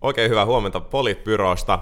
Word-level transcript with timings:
Oikein 0.00 0.30
hyvää 0.30 0.46
huomenta 0.46 0.80
Politbyrosta. 0.80 1.78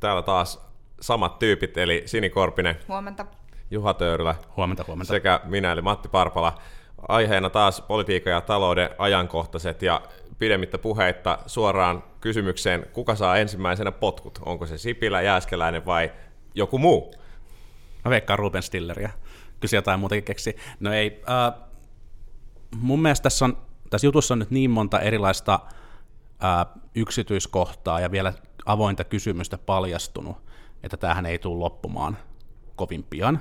Täällä 0.00 0.22
taas 0.22 0.66
samat 1.00 1.38
tyypit, 1.38 1.78
eli 1.78 2.02
Sini 2.06 2.30
Korpinen, 2.30 2.76
Huomenta. 2.88 3.26
Juha 3.70 3.94
Töyrylä 3.94 4.34
Huomenta, 4.56 4.84
huomenta. 4.86 5.12
sekä 5.12 5.40
minä, 5.44 5.72
eli 5.72 5.82
Matti 5.82 6.08
Parpala. 6.08 6.58
Aiheena 7.08 7.50
taas 7.50 7.80
politiikan 7.80 8.32
ja 8.32 8.40
talouden 8.40 8.90
ajankohtaiset 8.98 9.82
ja 9.82 10.02
pidemmittä 10.38 10.78
puheitta 10.78 11.38
suoraan 11.46 12.04
kysymykseen, 12.20 12.86
kuka 12.92 13.14
saa 13.14 13.36
ensimmäisenä 13.36 13.92
potkut? 13.92 14.38
Onko 14.44 14.66
se 14.66 14.78
Sipilä, 14.78 15.22
Jääskeläinen 15.22 15.86
vai 15.86 16.12
joku 16.54 16.78
muu? 16.78 17.14
Mä 18.04 18.10
veikkaan 18.10 18.38
Ruben 18.38 18.62
Stilleria. 18.62 19.10
Kysy 19.60 19.76
jotain 19.76 20.00
muutakin 20.00 20.24
keksi. 20.24 20.56
No 20.80 20.92
ei. 20.92 21.22
Äh, 21.30 21.60
mun 22.80 23.02
mielestä 23.02 23.22
tässä, 23.22 23.44
on, 23.44 23.58
tässä 23.90 24.06
jutussa 24.06 24.34
on 24.34 24.38
nyt 24.38 24.50
niin 24.50 24.70
monta 24.70 25.00
erilaista 25.00 25.54
äh, 25.54 25.74
yksityiskohtaa 26.94 28.00
ja 28.00 28.10
vielä 28.10 28.32
avointa 28.66 29.04
kysymystä 29.04 29.58
paljastunut, 29.58 30.36
että 30.82 30.96
tämähän 30.96 31.26
ei 31.26 31.38
tule 31.38 31.58
loppumaan 31.58 32.18
kovin 32.76 33.04
pian, 33.04 33.40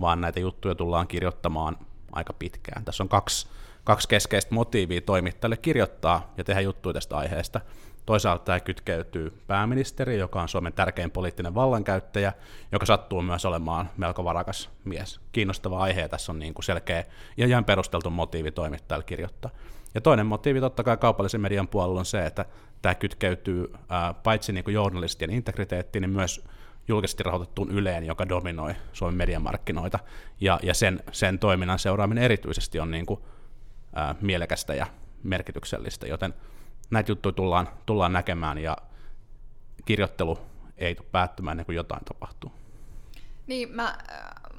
vaan 0.00 0.20
näitä 0.20 0.40
juttuja 0.40 0.74
tullaan 0.74 1.08
kirjoittamaan 1.08 1.76
aika 2.12 2.32
pitkään. 2.32 2.84
Tässä 2.84 3.02
on 3.02 3.08
kaksi, 3.08 3.48
kaksi 3.84 4.08
keskeistä 4.08 4.54
motiivia 4.54 5.00
toimittajalle 5.00 5.56
kirjoittaa 5.56 6.32
ja 6.36 6.44
tehdä 6.44 6.60
juttuja 6.60 6.92
tästä 6.92 7.16
aiheesta. 7.16 7.60
Toisaalta 8.06 8.44
tämä 8.44 8.60
kytkeytyy 8.60 9.42
pääministeri, 9.46 10.18
joka 10.18 10.42
on 10.42 10.48
Suomen 10.48 10.72
tärkein 10.72 11.10
poliittinen 11.10 11.54
vallankäyttäjä, 11.54 12.32
joka 12.72 12.86
sattuu 12.86 13.22
myös 13.22 13.44
olemaan 13.44 13.90
melko 13.96 14.24
varakas 14.24 14.70
mies. 14.84 15.20
Kiinnostava 15.32 15.78
aihe 15.78 16.08
tässä 16.08 16.32
on 16.32 16.38
niin 16.38 16.54
kuin 16.54 16.64
selkeä 16.64 17.04
ja 17.36 17.46
ihan 17.46 17.64
perusteltu 17.64 18.10
motiivi 18.10 18.50
toimittajalle 18.50 19.04
kirjoittaa. 19.04 19.50
Ja 19.98 20.02
toinen 20.02 20.26
motiivi 20.26 20.60
totta 20.60 20.84
kai 20.84 20.96
kaupallisen 20.96 21.40
median 21.40 21.68
puolella 21.68 21.98
on 21.98 22.06
se, 22.06 22.26
että 22.26 22.44
tämä 22.82 22.94
kytkeytyy 22.94 23.72
ää, 23.88 24.14
paitsi 24.14 24.52
niin 24.52 24.64
kuin 24.64 24.74
journalistien 24.74 25.30
integriteettiin, 25.30 26.02
niin 26.02 26.10
myös 26.10 26.44
julkisesti 26.88 27.22
rahoitettuun 27.22 27.70
Yleen, 27.70 28.04
joka 28.04 28.28
dominoi 28.28 28.74
Suomen 28.92 29.16
mediamarkkinoita, 29.16 29.98
ja, 30.40 30.60
ja 30.62 30.74
sen, 30.74 31.00
sen 31.12 31.38
toiminnan 31.38 31.78
seuraaminen 31.78 32.24
erityisesti 32.24 32.80
on 32.80 32.90
niin 32.90 33.06
kuin, 33.06 33.20
ää, 33.94 34.14
mielekästä 34.20 34.74
ja 34.74 34.86
merkityksellistä, 35.22 36.06
joten 36.06 36.34
näitä 36.90 37.10
juttuja 37.12 37.32
tullaan, 37.32 37.68
tullaan 37.86 38.12
näkemään, 38.12 38.58
ja 38.58 38.76
kirjoittelu 39.84 40.38
ei 40.76 40.94
tule 40.94 41.06
päättymään 41.12 41.52
ennen 41.52 41.66
kuin 41.66 41.76
jotain 41.76 42.04
tapahtuu. 42.04 42.52
Niin, 43.46 43.68
mä, 43.74 43.98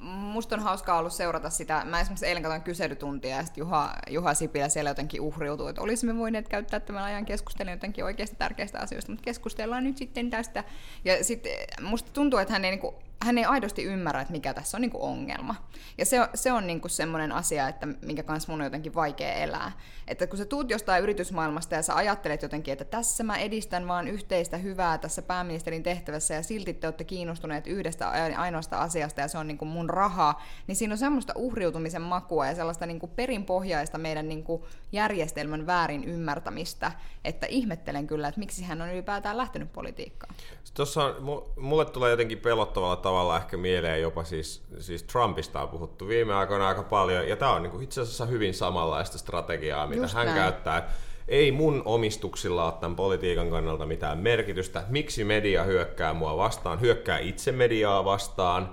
musta 0.00 0.56
on 0.56 0.62
hauskaa 0.62 0.98
ollut 0.98 1.12
seurata 1.12 1.50
sitä. 1.50 1.84
Mä 1.84 2.00
esimerkiksi 2.00 2.26
eilen 2.26 2.42
katsoin 2.42 2.62
kyselytuntia 2.62 3.36
ja 3.36 3.44
sitten 3.44 3.62
Juha, 3.62 3.94
Juha 4.10 4.34
Sipilä 4.34 4.68
siellä 4.68 4.90
jotenkin 4.90 5.20
uhriutui, 5.20 5.70
että 5.70 5.82
olisimme 5.82 6.18
voineet 6.18 6.48
käyttää 6.48 6.80
tämän 6.80 7.04
ajan 7.04 7.24
keskustelun 7.24 7.72
jotenkin 7.72 8.04
oikeasti 8.04 8.36
tärkeistä 8.36 8.78
asioista, 8.78 9.12
mutta 9.12 9.24
keskustellaan 9.24 9.84
nyt 9.84 9.96
sitten 9.96 10.30
tästä. 10.30 10.64
Ja 11.04 11.24
sitten 11.24 11.52
musta 11.82 12.10
tuntuu, 12.12 12.38
että 12.38 12.52
hän 12.52 12.64
ei 12.64 12.70
niinku 12.70 12.94
hän 13.24 13.38
ei 13.38 13.44
aidosti 13.44 13.84
ymmärrä, 13.84 14.20
että 14.20 14.32
mikä 14.32 14.54
tässä 14.54 14.76
on 14.76 14.80
niin 14.80 14.90
kuin 14.90 15.02
ongelma. 15.02 15.54
Ja 15.98 16.06
se, 16.06 16.28
se 16.34 16.52
on 16.52 16.66
niin 16.66 16.80
kuin 16.80 16.90
semmoinen 16.90 17.32
asia, 17.32 17.68
että 17.68 17.86
minkä 17.86 18.22
kanssa 18.22 18.52
mun 18.52 18.60
on 18.60 18.64
jotenkin 18.64 18.94
vaikea 18.94 19.32
elää. 19.32 19.72
Että 20.08 20.26
kun 20.26 20.38
sä 20.38 20.44
tuut 20.44 20.70
jostain 20.70 21.02
yritysmaailmasta 21.02 21.74
ja 21.74 21.82
sä 21.82 21.96
ajattelet 21.96 22.42
jotenkin, 22.42 22.72
että 22.72 22.84
tässä 22.84 23.24
mä 23.24 23.36
edistän 23.36 23.88
vaan 23.88 24.08
yhteistä 24.08 24.56
hyvää 24.56 24.98
tässä 24.98 25.22
pääministerin 25.22 25.82
tehtävässä 25.82 26.34
ja 26.34 26.42
silti 26.42 26.74
te 26.74 26.86
olette 26.86 27.04
kiinnostuneet 27.04 27.66
yhdestä 27.66 28.10
ainoasta 28.36 28.78
asiasta 28.78 29.20
ja 29.20 29.28
se 29.28 29.38
on 29.38 29.46
niin 29.46 29.58
kuin 29.58 29.68
mun 29.68 29.90
rahaa, 29.90 30.42
niin 30.66 30.76
siinä 30.76 30.94
on 30.94 30.98
semmoista 30.98 31.32
uhriutumisen 31.36 32.02
makua 32.02 32.46
ja 32.46 32.54
sellaista 32.54 32.86
niin 32.86 33.00
kuin 33.00 33.12
perinpohjaista 33.16 33.98
meidän 33.98 34.28
niin 34.28 34.44
kuin 34.44 34.62
järjestelmän 34.92 35.66
väärin 35.66 36.04
ymmärtämistä, 36.04 36.92
että 37.24 37.46
ihmettelen 37.46 38.06
kyllä, 38.06 38.28
että 38.28 38.38
miksi 38.38 38.64
hän 38.64 38.82
on 38.82 38.92
ylipäätään 38.92 39.36
lähtenyt 39.36 39.72
politiikkaan. 39.72 40.34
Tuossa 40.74 41.04
on, 41.04 41.42
mulle 41.56 41.84
tulee 41.84 42.10
jotenkin 42.10 42.38
pelottavalla 42.38 42.96
tavalla 43.10 43.36
ehkä 43.36 43.56
mieleen 43.56 44.02
jopa 44.02 44.24
siis, 44.24 44.62
siis 44.78 45.02
Trumpista 45.02 45.62
on 45.62 45.68
puhuttu 45.68 46.08
viime 46.08 46.34
aikoina 46.34 46.68
aika 46.68 46.82
paljon, 46.82 47.28
ja 47.28 47.36
tämä 47.36 47.52
on 47.52 47.62
niin 47.62 47.70
kuin 47.70 47.82
itse 47.84 48.00
asiassa 48.00 48.26
hyvin 48.26 48.54
samanlaista 48.54 49.18
strategiaa, 49.18 49.86
mitä 49.86 50.02
Just 50.02 50.14
hän 50.14 50.26
näin. 50.26 50.38
käyttää. 50.38 50.90
Ei 51.28 51.52
mun 51.52 51.82
omistuksilla 51.84 52.64
ole 52.64 52.72
tämän 52.80 52.96
politiikan 52.96 53.50
kannalta 53.50 53.86
mitään 53.86 54.18
merkitystä. 54.18 54.82
Miksi 54.88 55.24
media 55.24 55.64
hyökkää 55.64 56.12
mua 56.12 56.36
vastaan? 56.36 56.80
Hyökkää 56.80 57.18
itse 57.18 57.52
mediaa 57.52 58.04
vastaan. 58.04 58.70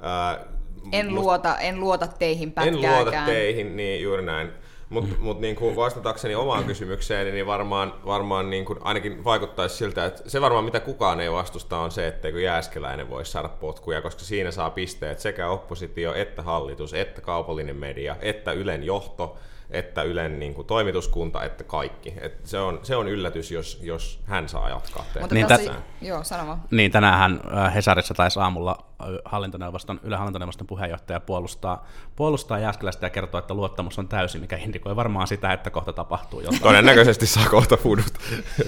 Ää, 0.00 0.44
en, 0.92 1.06
must... 1.06 1.24
luota, 1.24 1.58
en 1.58 1.80
luota 1.80 2.06
teihin 2.06 2.52
pätkääkään. 2.52 2.84
En 2.84 3.04
luota 3.04 3.22
teihin, 3.26 3.76
niin 3.76 4.02
juuri 4.02 4.22
näin. 4.22 4.52
Mutta 4.90 5.14
mut 5.20 5.40
niin 5.40 5.56
vastatakseni 5.76 6.34
omaan 6.34 6.64
kysymykseen, 6.64 7.34
niin 7.34 7.46
varmaan, 7.46 7.94
varmaan 8.06 8.50
niin 8.50 8.64
kuin 8.64 8.78
ainakin 8.82 9.24
vaikuttaisi 9.24 9.76
siltä, 9.76 10.04
että 10.04 10.22
se 10.26 10.40
varmaan 10.40 10.64
mitä 10.64 10.80
kukaan 10.80 11.20
ei 11.20 11.32
vastusta 11.32 11.78
on 11.78 11.90
se, 11.90 12.06
etteikö 12.06 12.40
Jääskeläinen 12.40 13.10
voi 13.10 13.24
saada 13.24 13.48
potkuja, 13.48 14.02
koska 14.02 14.22
siinä 14.22 14.50
saa 14.50 14.70
pisteet 14.70 15.18
sekä 15.18 15.48
oppositio, 15.48 16.14
että 16.14 16.42
hallitus, 16.42 16.94
että 16.94 17.20
kaupallinen 17.20 17.76
media, 17.76 18.16
että 18.20 18.52
Ylen 18.52 18.84
johto, 18.84 19.36
että 19.70 20.02
Ylen 20.02 20.38
niin 20.38 20.54
kuin, 20.54 20.66
toimituskunta, 20.66 21.44
että 21.44 21.64
kaikki. 21.64 22.14
Et 22.20 22.46
se, 22.46 22.58
on, 22.58 22.80
se 22.82 22.96
on 22.96 23.08
yllätys, 23.08 23.50
jos, 23.50 23.78
jos 23.82 24.20
hän 24.24 24.48
saa 24.48 24.68
jatkaa 24.68 25.04
Mutta 25.20 25.34
niin, 25.34 25.46
tässä, 25.46 25.74
joo, 26.00 26.24
sano 26.24 26.58
Niin, 26.70 26.90
tänään 26.90 27.40
äh, 27.56 27.74
Hesarissa 27.74 28.14
taisi 28.14 28.40
aamulla 28.40 28.89
hallintoneuvoston, 29.24 30.00
Yle 30.02 30.16
hallintoneuvoston 30.16 30.66
puheenjohtaja 30.66 31.20
puolustaa, 31.20 31.86
puolustaa 32.16 32.58
Jääskeläistä 32.58 33.06
ja 33.06 33.10
kertoo, 33.10 33.38
että 33.38 33.54
luottamus 33.54 33.98
on 33.98 34.08
täysin, 34.08 34.40
mikä 34.40 34.56
indikoi 34.56 34.96
varmaan 34.96 35.26
sitä, 35.26 35.52
että 35.52 35.70
kohta 35.70 35.92
tapahtuu 35.92 36.40
jotain. 36.40 36.62
Todennäköisesti 36.62 37.26
saa 37.26 37.48
kohta 37.48 37.76
fudut. 37.76 38.14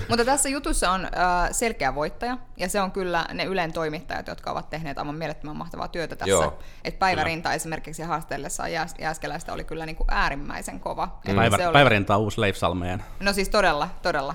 Mutta 0.08 0.24
tässä 0.24 0.48
jutussa 0.48 0.90
on 0.90 1.04
äh, 1.04 1.10
selkeä 1.52 1.94
voittaja, 1.94 2.38
ja 2.56 2.68
se 2.68 2.80
on 2.80 2.92
kyllä 2.92 3.26
ne 3.34 3.44
Ylen 3.44 3.72
toimittajat, 3.72 4.26
jotka 4.26 4.50
ovat 4.50 4.70
tehneet 4.70 4.98
aivan 4.98 5.14
mielettömän 5.14 5.56
mahtavaa 5.56 5.88
työtä 5.88 6.16
tässä. 6.16 6.30
Joo, 6.30 6.58
Et 6.84 6.98
Päivärinta 6.98 7.48
kyllä. 7.48 7.54
esimerkiksi 7.54 8.02
haastellessaan 8.02 8.72
Jääs- 8.72 9.00
Jääskeläistä 9.00 9.52
oli 9.52 9.64
kyllä 9.64 9.86
niin 9.86 9.96
kuin 9.96 10.06
äärimmäisen 10.10 10.80
kova. 10.80 11.20
Päivä, 11.36 11.56
oli... 11.56 11.72
Päivärinta 11.72 12.16
on 12.16 12.22
uusi 12.22 12.40
Leif 12.40 12.56
Salmeen. 12.56 13.02
No 13.20 13.32
siis 13.32 13.48
todella, 13.48 13.88
todella. 14.02 14.34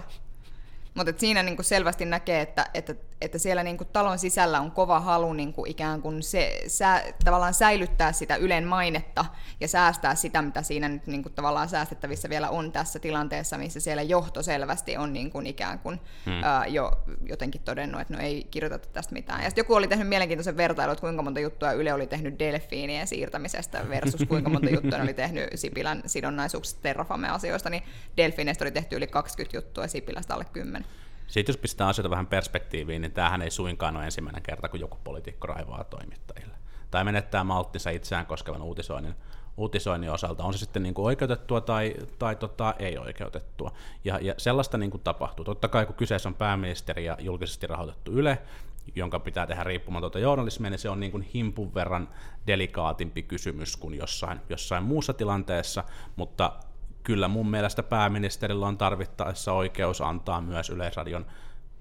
Mutta 0.94 1.14
siinä 1.18 1.44
niinku 1.44 1.64
selvästi 1.64 2.06
näkee, 2.06 2.42
että, 2.42 2.66
että 2.74 2.96
että 3.22 3.38
siellä 3.38 3.64
niin 3.64 3.78
kuin 3.78 3.88
talon 3.94 4.20
sisällä 4.20 4.62
on 4.62 4.72
kova 4.72 5.00
halu 5.00 5.34
niin 5.34 5.54
kuin 5.54 5.72
ikään 5.72 6.02
kuin 6.02 6.24
se, 6.24 6.62
sä, 6.68 7.04
tavallaan 7.26 7.54
säilyttää 7.54 8.12
sitä 8.12 8.36
Ylen 8.36 8.68
mainetta 8.68 9.26
ja 9.60 9.68
säästää 9.68 10.16
sitä, 10.16 10.42
mitä 10.42 10.62
siinä 10.62 10.90
nyt 10.90 11.08
niin 11.08 11.24
kuin 11.24 11.34
tavallaan 11.34 11.70
säästettävissä 11.70 12.30
vielä 12.30 12.50
on 12.50 12.72
tässä 12.72 13.00
tilanteessa, 13.00 13.58
missä 13.58 13.80
siellä 13.80 14.02
johto 14.02 14.44
selvästi 14.44 14.98
on 14.98 15.14
niin 15.14 15.32
kuin 15.32 15.48
ikään 15.48 15.80
kuin 15.80 16.00
hmm. 16.26 16.44
ää, 16.44 16.66
jo 16.66 16.92
jotenkin 17.26 17.62
todennut, 17.62 18.02
että 18.02 18.14
no 18.14 18.20
ei 18.20 18.48
kirjoiteta 18.52 18.88
tästä 18.94 19.14
mitään. 19.14 19.44
Ja 19.44 19.50
sitten 19.50 19.62
joku 19.62 19.74
oli 19.74 19.88
tehnyt 19.88 20.08
mielenkiintoisen 20.08 20.58
vertailun, 20.58 20.94
että 20.94 21.02
kuinka 21.02 21.22
monta 21.22 21.40
juttua 21.40 21.72
Yle 21.72 21.94
oli 21.94 22.08
tehnyt 22.08 22.40
delfiinien 22.40 23.08
siirtämisestä 23.08 23.90
versus 23.90 24.26
kuinka 24.28 24.50
monta 24.50 24.70
juttua 24.70 25.00
oli 25.02 25.14
tehnyt 25.14 25.50
Sipilän 25.56 26.02
sidonnaisuuksista 26.06 26.82
Terrafame-asioista, 26.82 27.70
niin 27.70 27.84
delfiineistä 28.18 28.64
oli 28.64 28.72
tehty 28.72 28.96
yli 28.96 29.08
20 29.08 29.58
juttua 29.58 29.84
ja 29.84 29.88
Sipilästä 29.88 30.34
alle 30.34 30.46
10. 30.46 30.86
Sitten 31.28 31.54
jos 31.54 31.58
pistää 31.58 31.88
asioita 31.88 32.10
vähän 32.10 32.28
perspektiiviin, 32.28 33.02
niin 33.02 33.12
tämähän 33.12 33.42
ei 33.42 33.52
suinkaan 33.52 33.96
ole 33.96 34.06
ensimmäinen 34.06 34.44
kerta, 34.44 34.70
kun 34.70 34.80
joku 34.80 34.98
poliitikko 35.04 35.48
raivaa 35.48 35.84
toimittajille. 35.84 36.56
Tai 36.92 37.04
menettää 37.04 37.44
malttinsa 37.44 37.90
itseään 37.90 38.26
koskevan 38.26 38.62
uutisoinnin, 38.62 39.16
uutisoinnin 39.58 40.12
osalta, 40.12 40.44
on 40.44 40.54
se 40.54 40.60
sitten 40.60 40.84
niin 40.84 40.94
kuin 40.94 41.06
oikeutettua 41.06 41.62
tai, 41.62 41.96
tai 42.20 42.36
tota, 42.36 42.74
ei 42.80 42.98
oikeutettua. 42.98 43.72
Ja, 44.04 44.20
ja 44.22 44.34
sellaista 44.38 44.78
niin 44.78 44.92
kuin 44.92 45.04
tapahtuu. 45.04 45.46
Totta 45.46 45.68
kai 45.68 45.86
kun 45.86 45.96
kyseessä 45.96 46.30
on 46.30 46.36
pääministeri 46.36 47.06
ja 47.06 47.18
julkisesti 47.20 47.68
rahoitettu 47.68 48.12
Yle, 48.12 48.42
jonka 48.96 49.20
pitää 49.20 49.48
tehdä 49.48 49.64
riippumatonta 49.64 50.20
journalismia, 50.20 50.70
niin 50.70 50.80
se 50.80 50.90
on 50.90 51.00
niin 51.00 51.12
kuin 51.12 51.24
himpun 51.34 51.74
verran 51.74 52.10
delikaatimpi 52.48 53.24
kysymys 53.24 53.78
kuin 53.78 53.98
jossain, 53.98 54.40
jossain 54.50 54.84
muussa 54.84 55.14
tilanteessa, 55.14 55.84
mutta 56.16 56.54
kyllä 57.08 57.28
mun 57.28 57.50
mielestä 57.50 57.84
pääministerillä 57.84 58.68
on 58.68 58.78
tarvittaessa 58.78 59.54
oikeus 59.54 60.02
antaa 60.02 60.42
myös 60.42 60.70
Yleisradion 60.70 61.26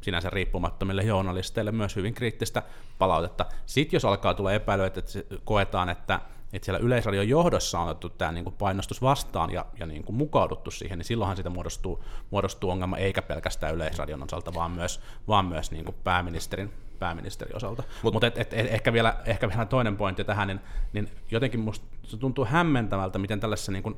sinänsä 0.01 0.31
riippumattomille 0.31 1.03
journalisteille 1.03 1.73
myös 1.73 1.97
hyvin 1.97 2.15
kriittistä 2.15 2.63
palautetta. 2.99 3.47
Sitten 3.67 3.97
jos 3.97 4.05
alkaa 4.05 4.35
tulla 4.35 4.53
epäilyä, 4.53 4.87
että 4.87 5.01
koetaan, 5.45 5.89
että, 5.89 6.21
että 6.53 6.65
siellä 6.67 6.79
Yleisradion 6.79 7.29
johdossa 7.29 7.81
on 7.81 7.89
otettu 7.89 8.09
tämä 8.09 8.33
niin 8.33 8.45
kuin 8.45 8.57
painostus 8.59 9.03
vastaan 9.03 9.53
ja, 9.53 9.67
ja 9.79 9.87
niin 9.87 10.05
kuin 10.05 10.17
mukauduttu 10.17 10.71
siihen, 10.71 10.99
niin 10.99 11.07
silloinhan 11.07 11.37
siitä 11.37 11.51
muodostuu, 11.51 12.05
muodostuu 12.31 12.71
ongelma 12.71 12.97
eikä 12.97 13.23
pelkästään 13.23 13.75
Yleisradion 13.75 14.23
osalta, 14.23 14.55
vaan 14.55 14.71
myös, 14.71 15.01
vaan 15.29 15.45
myös 15.45 15.71
niin 15.71 15.85
kuin 15.85 15.97
pääministerin, 16.05 16.73
pääministerin 16.99 17.57
osalta. 17.57 17.83
Mutta 18.03 18.17
Mut 18.17 18.25
et, 18.25 18.39
et, 18.39 18.53
et, 18.53 18.67
ehkä, 18.67 18.93
vielä, 18.93 19.17
ehkä 19.25 19.49
vielä 19.49 19.65
toinen 19.65 19.97
pointti 19.97 20.25
tähän, 20.25 20.49
niin, 20.49 20.61
niin 20.93 21.09
jotenkin 21.31 21.61
musta 21.61 21.87
se 22.03 22.17
tuntuu 22.17 22.45
hämmentävältä, 22.45 23.19
miten 23.19 23.41
tällaisessa 23.41 23.73
niin 23.73 23.83
kuin 23.83 23.97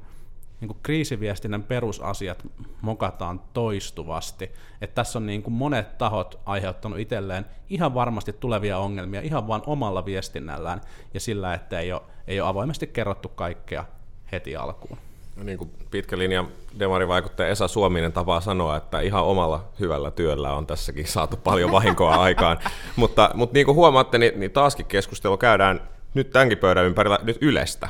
niin 0.61 0.69
kuin 0.69 0.79
kriisiviestinnän 0.83 1.63
perusasiat 1.63 2.47
mokataan 2.81 3.41
toistuvasti. 3.53 4.51
Että 4.81 4.95
tässä 4.95 5.19
on 5.19 5.27
niin 5.27 5.43
kuin 5.43 5.55
monet 5.55 5.99
tahot 5.99 6.39
aiheuttanut 6.47 6.99
itselleen 6.99 7.47
ihan 7.71 7.95
varmasti 7.95 8.33
tulevia 8.33 8.79
ongelmia 8.79 9.21
ihan 9.21 9.49
vain 9.49 9.63
omalla 9.67 10.05
viestinnällään 10.05 10.81
ja 11.15 11.21
sillä, 11.21 11.55
että 11.55 11.81
ei 11.81 11.93
ole, 11.93 12.03
ei 12.27 12.41
ole 12.41 12.49
avoimesti 12.49 12.87
kerrottu 12.87 13.29
kaikkea 13.29 13.85
heti 14.33 14.57
alkuun. 14.57 14.99
niin 15.43 15.59
kuin 15.59 15.71
pitkä 15.91 16.19
linja 16.19 16.45
demarivaikuttaja 16.79 17.49
Esa 17.49 17.69
Suominen 17.69 18.13
tapaa 18.13 18.41
sanoa, 18.41 18.77
että 18.77 19.01
ihan 19.01 19.25
omalla 19.25 19.65
hyvällä 19.81 20.11
työllä 20.11 20.53
on 20.53 20.67
tässäkin 20.67 21.07
saatu 21.07 21.37
paljon 21.37 21.73
vahinkoa 21.73 22.15
aikaan. 22.25 22.59
mutta, 22.97 23.31
mutta 23.35 23.55
niin 23.55 23.67
kuin 23.67 23.77
huomaatte, 23.77 24.19
niin, 24.19 24.41
niin 24.41 24.51
taaskin 24.51 24.87
keskustelu 24.87 25.37
käydään 25.37 25.81
nyt 26.15 26.31
tämänkin 26.31 26.59
pöydän 26.59 26.85
ympärillä 26.85 27.19
nyt 27.23 27.39
Ylestä. 27.41 27.89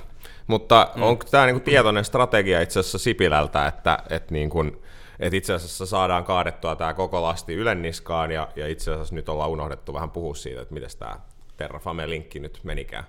Mutta 0.49 0.91
mm. 0.95 1.03
onko 1.03 1.25
tämä 1.31 1.47
niin 1.47 1.61
tietoinen 1.61 2.05
strategia 2.05 2.61
itse 2.61 2.81
asiassa 2.81 2.99
Sipilältä, 2.99 3.67
että, 3.67 3.99
että, 4.11 4.35
niin 4.35 4.51
kuin, 4.51 4.83
että 5.21 5.37
itse 5.37 5.53
asiassa 5.53 5.87
saadaan 5.87 6.25
kaadettua 6.25 6.77
tämä 6.77 6.95
koko 6.95 7.23
lasti 7.23 7.55
Ylen 7.55 7.83
niskaan 7.83 8.31
ja, 8.31 8.49
ja 8.57 8.69
itse 8.69 8.93
asiassa 8.93 9.15
nyt 9.15 9.29
ollaan 9.29 9.51
unohdettu 9.51 9.95
vähän 9.95 10.11
puhua 10.11 10.35
siitä, 10.35 10.61
että 10.61 10.75
miten 10.75 10.91
tämä 10.99 11.21
Terrafame-linkki 11.57 12.41
nyt 12.41 12.61
menikään? 12.63 13.05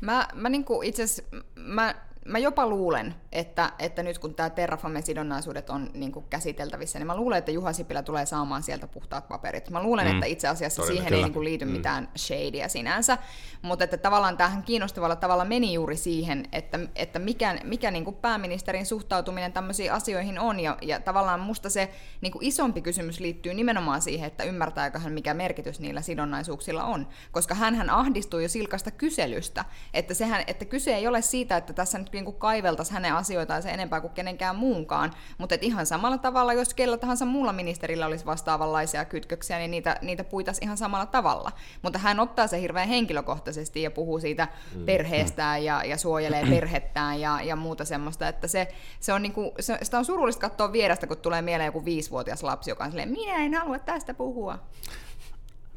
Mä, 0.00 0.28
mä 0.34 0.48
niinku 0.48 0.82
itse 0.82 1.02
asiassa, 1.02 1.22
mä 1.54 1.94
mä 2.24 2.38
jopa 2.38 2.66
luulen, 2.66 3.14
että, 3.32 3.72
että 3.78 4.02
nyt 4.02 4.18
kun 4.18 4.34
tämä 4.34 4.50
Terrafamen 4.50 5.02
sidonnaisuudet 5.02 5.70
on 5.70 5.90
niin 5.94 6.12
kuin 6.12 6.24
käsiteltävissä, 6.30 6.98
niin 6.98 7.06
mä 7.06 7.16
luulen, 7.16 7.38
että 7.38 7.50
Juha 7.50 7.72
Sipilä 7.72 8.02
tulee 8.02 8.26
saamaan 8.26 8.62
sieltä 8.62 8.86
puhtaat 8.86 9.28
paperit. 9.28 9.70
Mä 9.70 9.82
luulen, 9.82 10.06
mm. 10.06 10.12
että 10.12 10.26
itse 10.26 10.48
asiassa 10.48 10.82
Todella, 10.82 10.92
siihen 10.92 11.08
kyllä. 11.08 11.18
ei 11.18 11.24
niin 11.24 11.32
kuin 11.32 11.44
liity 11.44 11.64
mm. 11.64 11.70
mitään 11.70 12.08
shadeja 12.16 12.68
sinänsä, 12.68 13.18
mutta 13.62 13.84
että 13.84 13.96
tavallaan 13.96 14.36
tämähän 14.36 14.62
kiinnostavalla 14.62 15.16
tavalla 15.16 15.44
meni 15.44 15.72
juuri 15.72 15.96
siihen, 15.96 16.48
että, 16.52 16.80
että 16.96 17.18
mikä, 17.18 17.58
mikä 17.64 17.90
niin 17.90 18.04
kuin 18.04 18.16
pääministerin 18.16 18.86
suhtautuminen 18.86 19.52
tämmöisiin 19.52 19.92
asioihin 19.92 20.38
on, 20.38 20.60
ja, 20.60 20.76
ja 20.82 21.00
tavallaan 21.00 21.40
musta 21.40 21.70
se 21.70 21.90
niin 22.20 22.32
kuin 22.32 22.44
isompi 22.44 22.82
kysymys 22.82 23.20
liittyy 23.20 23.54
nimenomaan 23.54 24.02
siihen, 24.02 24.26
että 24.26 24.44
ymmärtääkö 24.44 24.98
hän, 24.98 25.12
mikä 25.12 25.34
merkitys 25.34 25.80
niillä 25.80 26.02
sidonnaisuuksilla 26.02 26.84
on, 26.84 27.08
koska 27.32 27.54
hän 27.54 27.90
ahdistuu 27.90 28.40
jo 28.40 28.48
silkasta 28.48 28.90
kyselystä, 28.90 29.64
että, 29.94 30.14
sehän, 30.14 30.44
että 30.46 30.64
kyse 30.64 30.94
ei 30.94 31.06
ole 31.06 31.22
siitä, 31.22 31.56
että 31.56 31.72
tässä 31.72 31.98
nyt 31.98 32.13
niin 32.14 32.24
kuin 32.24 32.36
kaiveltaisi 32.36 32.92
hänen 32.92 33.14
asioitaan 33.14 33.62
se 33.62 33.70
enempää 33.70 34.00
kuin 34.00 34.12
kenenkään 34.12 34.56
muunkaan. 34.56 35.12
Mutta 35.38 35.54
ihan 35.60 35.86
samalla 35.86 36.18
tavalla, 36.18 36.52
jos 36.52 36.74
kellä 36.74 36.96
tahansa 36.96 37.24
muulla 37.24 37.52
ministerillä 37.52 38.06
olisi 38.06 38.26
vastaavanlaisia 38.26 39.04
kytköksiä, 39.04 39.58
niin 39.58 39.70
niitä, 39.70 39.96
niitä 40.02 40.24
puitaisi 40.24 40.64
ihan 40.64 40.76
samalla 40.76 41.06
tavalla. 41.06 41.52
Mutta 41.82 41.98
hän 41.98 42.20
ottaa 42.20 42.46
se 42.46 42.60
hirveän 42.60 42.88
henkilökohtaisesti 42.88 43.82
ja 43.82 43.90
puhuu 43.90 44.20
siitä 44.20 44.48
mm. 44.74 44.84
perheestään 44.84 45.64
ja, 45.64 45.84
ja 45.84 45.96
suojelee 45.96 46.46
perhettään 46.50 47.20
ja, 47.20 47.40
ja 47.42 47.56
muuta 47.56 47.84
semmoista, 47.84 48.28
että 48.28 48.48
se, 48.48 48.68
se 49.00 49.12
on 49.12 49.22
niinku, 49.22 49.52
se, 49.60 49.78
sitä 49.82 49.98
on 49.98 50.04
surullista 50.04 50.40
katsoa 50.40 50.72
vierestä, 50.72 51.06
kun 51.06 51.16
tulee 51.16 51.42
mieleen 51.42 51.68
joku 51.68 51.84
viisivuotias 51.84 52.42
lapsi, 52.42 52.70
joka 52.70 52.84
on 52.84 52.90
silleen, 52.90 53.10
minä 53.10 53.36
en 53.36 53.54
halua 53.54 53.78
tästä 53.78 54.14
puhua. 54.14 54.58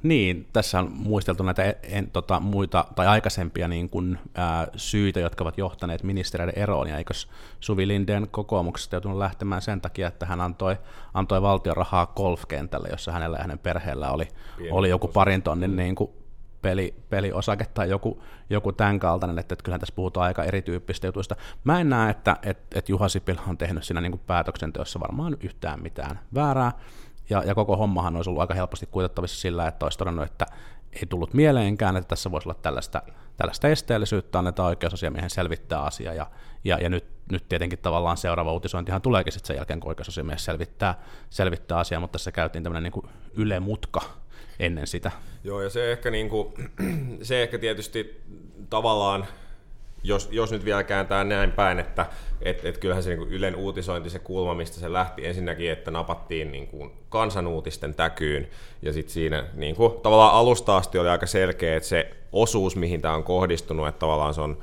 Niin, 0.04 0.48
tässä 0.54 0.80
on 0.80 0.92
muisteltu 0.92 1.44
näitä 1.44 1.76
en, 1.84 2.12
tota, 2.12 2.40
muita 2.40 2.86
tai 2.96 3.08
aikaisempia 3.08 3.68
niin 3.68 3.90
kuin, 3.90 4.20
ää, 4.36 4.68
syitä, 4.76 5.20
jotka 5.20 5.44
ovat 5.44 5.58
johtaneet 5.58 6.04
ministeriöiden 6.04 6.64
eroon, 6.64 6.90
ja 6.90 6.98
eikös 6.98 7.28
Suvi 7.60 7.88
Linden 7.88 8.28
kokoomuksesta 8.32 8.96
joutunut 8.96 9.18
lähtemään 9.18 9.62
sen 9.62 9.82
takia, 9.82 10.08
että 10.08 10.26
hän 10.26 10.42
antoi, 10.42 10.78
antoi 11.14 11.42
valtion 11.42 11.78
rahaa 11.78 12.06
golfkentälle, 12.06 12.88
jossa 12.92 13.12
hänellä 13.12 13.38
ja 13.38 13.44
hänen 13.44 13.60
perheellä 13.60 14.12
oli, 14.12 14.28
oli 14.72 14.90
joku 14.90 15.08
parin 15.08 15.42
tonnin 15.42 15.76
niin 15.76 15.96
kuin, 15.96 16.12
peli, 16.62 16.96
peliosake 17.10 17.66
tai 17.66 17.90
joku, 17.90 18.24
joku 18.50 18.72
tämän 18.72 19.00
kaltainen, 19.00 19.40
että, 19.40 19.54
että 19.54 19.64
kyllähän 19.64 19.80
tässä 19.80 19.96
puhutaan 19.96 20.26
aika 20.26 20.44
erityyppistä 20.44 21.08
jutuista. 21.08 21.36
Mä 21.64 21.80
en 21.80 21.90
näe, 21.90 22.10
että, 22.10 22.38
että, 22.44 22.78
että 22.80 22.92
Juha 22.92 23.10
Sipilä 23.10 23.42
on 23.48 23.58
tehnyt 23.58 23.84
siinä 23.84 24.02
niin 24.02 24.12
kuin 24.12 24.22
päätöksenteossa 24.28 25.00
varmaan 25.00 25.38
yhtään 25.42 25.82
mitään 25.82 26.20
väärää, 26.34 26.72
ja, 27.30 27.44
ja 27.46 27.56
koko 27.56 27.78
hommahan 27.78 28.16
olisi 28.16 28.30
ollut 28.30 28.42
aika 28.42 28.54
helposti 28.54 28.86
kuitattavissa 28.86 29.42
sillä, 29.42 29.68
että 29.68 29.86
olisi 29.86 29.98
todennut, 29.98 30.26
että 30.26 30.46
ei 30.94 31.06
tullut 31.10 31.34
mieleenkään, 31.34 31.98
että 31.98 32.08
tässä 32.08 32.32
voisi 32.32 32.50
olla 32.50 32.60
tällaista, 32.62 33.02
tällaista 33.38 33.68
esteellisyyttä, 33.68 34.40
annetaan 34.40 34.68
oikeusasiamiehen 34.68 35.30
selvittää 35.30 35.82
asia, 35.82 36.14
ja, 36.14 36.26
ja, 36.64 36.80
ja 36.80 36.90
nyt, 36.90 37.06
nyt 37.32 37.50
tietenkin 37.50 37.80
tavallaan 37.80 38.18
seuraava 38.18 38.54
uutisointihan 38.54 39.02
tuleekin 39.02 39.34
sitten 39.34 39.48
sen 39.48 39.56
jälkeen, 39.56 39.80
kun 39.80 39.90
oikeusasiamies 39.90 40.46
selvittää, 40.46 41.00
selvittää 41.30 41.78
asiaa, 41.78 42.02
mutta 42.02 42.12
tässä 42.12 42.32
käytiin 42.32 42.64
tämmöinen 42.64 42.92
niin 42.94 43.12
ylemutka 43.34 44.02
ennen 44.60 44.88
sitä. 44.88 45.12
Joo, 45.44 45.62
ja 45.62 45.70
se 45.70 45.92
ehkä, 45.92 46.12
niin 46.12 46.30
kuin, 46.30 46.54
se 47.22 47.44
ehkä 47.44 47.58
tietysti 47.58 48.22
tavallaan 48.70 49.28
jos, 50.08 50.30
jos 50.32 50.52
nyt 50.52 50.66
vielä 50.66 50.84
kääntää 50.84 51.24
näin 51.24 51.52
päin, 51.52 51.80
että 51.80 52.06
et, 52.42 52.66
et 52.66 52.78
kyllähän 52.78 53.04
se 53.04 53.16
niin 53.16 53.30
Ylen 53.30 53.56
uutisointi, 53.56 54.10
se 54.10 54.20
kulma, 54.20 54.54
mistä 54.54 54.80
se 54.80 54.94
lähti 54.94 55.28
ensinnäkin, 55.28 55.72
että 55.72 55.92
napattiin 55.92 56.52
niin 56.52 56.68
kuin 56.68 56.92
kansanuutisten 57.10 57.96
täkyyn, 57.96 58.48
ja 58.82 58.94
sitten 58.94 59.14
siinä 59.14 59.46
niin 59.54 59.76
kuin, 59.76 59.94
tavallaan 60.02 60.34
alusta 60.34 60.78
asti 60.78 61.00
oli 61.00 61.10
aika 61.10 61.26
selkeä, 61.26 61.78
että 61.78 61.90
se 61.90 62.10
osuus, 62.32 62.76
mihin 62.76 63.02
tämä 63.02 63.14
on 63.14 63.24
kohdistunut, 63.24 63.88
että 63.88 64.00
tavallaan 64.00 64.34
se 64.34 64.42
on 64.42 64.58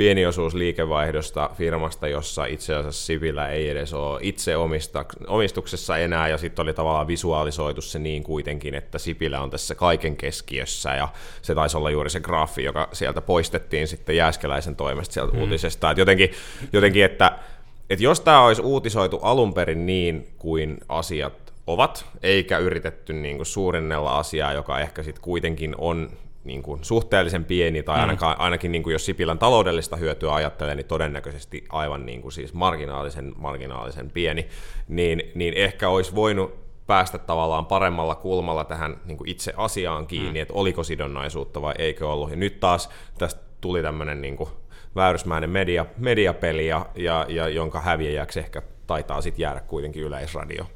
pieni 0.00 0.26
osuus 0.26 0.54
liikevaihdosta 0.54 1.50
firmasta, 1.54 2.08
jossa 2.08 2.44
itse 2.44 2.74
asiassa 2.74 3.06
Sipilä 3.06 3.48
ei 3.48 3.68
edes 3.68 3.94
ole 3.94 4.18
itse 4.22 4.56
omista, 4.56 5.04
omistuksessa 5.26 5.98
enää, 5.98 6.28
ja 6.28 6.38
sitten 6.38 6.62
oli 6.62 6.74
tavallaan 6.74 7.06
visualisoitu 7.06 7.82
se 7.82 7.98
niin 7.98 8.22
kuitenkin, 8.22 8.74
että 8.74 8.98
Sipilä 8.98 9.40
on 9.40 9.50
tässä 9.50 9.74
kaiken 9.74 10.16
keskiössä, 10.16 10.94
ja 10.94 11.08
se 11.42 11.54
taisi 11.54 11.76
olla 11.76 11.90
juuri 11.90 12.10
se 12.10 12.20
graafi, 12.20 12.64
joka 12.64 12.88
sieltä 12.92 13.20
poistettiin 13.20 13.88
sitten 13.88 14.16
Jääskeläisen 14.16 14.76
toimesta 14.76 15.14
sieltä 15.14 15.32
mm. 15.32 15.40
uutisesta, 15.40 15.90
että 15.90 16.00
jotenkin, 16.00 16.30
jotenkin 16.72 17.04
että, 17.04 17.38
että 17.90 18.04
jos 18.04 18.20
tämä 18.20 18.44
olisi 18.44 18.62
uutisoitu 18.62 19.18
alun 19.22 19.54
perin 19.54 19.86
niin 19.86 20.28
kuin 20.38 20.78
asiat 20.88 21.52
ovat, 21.66 22.06
eikä 22.22 22.58
yritetty 22.58 23.12
niin 23.12 23.36
kuin 23.36 23.46
suurinnella 23.46 24.18
asiaa, 24.18 24.52
joka 24.52 24.80
ehkä 24.80 25.02
sitten 25.02 25.22
kuitenkin 25.22 25.74
on 25.78 26.10
niin 26.44 26.62
kuin 26.62 26.84
suhteellisen 26.84 27.44
pieni, 27.44 27.82
tai 27.82 27.96
mm. 27.96 28.00
ainakaan, 28.00 28.40
ainakin 28.40 28.72
niin 28.72 28.82
kuin 28.82 28.92
jos 28.92 29.06
Sipilän 29.06 29.38
taloudellista 29.38 29.96
hyötyä 29.96 30.34
ajattelee, 30.34 30.74
niin 30.74 30.86
todennäköisesti 30.86 31.64
aivan 31.68 32.06
niin 32.06 32.22
kuin 32.22 32.32
siis 32.32 32.54
marginaalisen, 32.54 33.32
marginaalisen 33.36 34.10
pieni, 34.10 34.48
niin, 34.88 35.22
niin 35.34 35.54
ehkä 35.54 35.88
olisi 35.88 36.14
voinut 36.14 36.60
päästä 36.86 37.18
tavallaan 37.18 37.66
paremmalla 37.66 38.14
kulmalla 38.14 38.64
tähän 38.64 39.00
niin 39.04 39.18
kuin 39.18 39.28
itse 39.28 39.52
asiaan 39.56 40.06
kiinni, 40.06 40.40
mm. 40.40 40.42
että 40.42 40.54
oliko 40.54 40.84
sidonnaisuutta 40.84 41.62
vai 41.62 41.74
eikö 41.78 42.08
ollut. 42.08 42.30
Ja 42.30 42.36
nyt 42.36 42.60
taas 42.60 42.88
tästä 43.18 43.40
tuli 43.60 43.82
tämmöinen 43.82 44.20
niin 44.20 44.36
kuin 44.36 44.50
väärysmäinen 44.96 45.50
media, 45.50 45.86
mediapeli, 45.96 46.66
ja, 46.66 46.86
ja, 46.96 47.26
ja 47.28 47.48
jonka 47.48 47.80
häviäjäksi 47.80 48.40
ehkä 48.40 48.62
taitaa 48.86 49.20
sitten 49.20 49.42
jäädä 49.42 49.60
kuitenkin 49.60 50.02
yleisradio. 50.02 50.66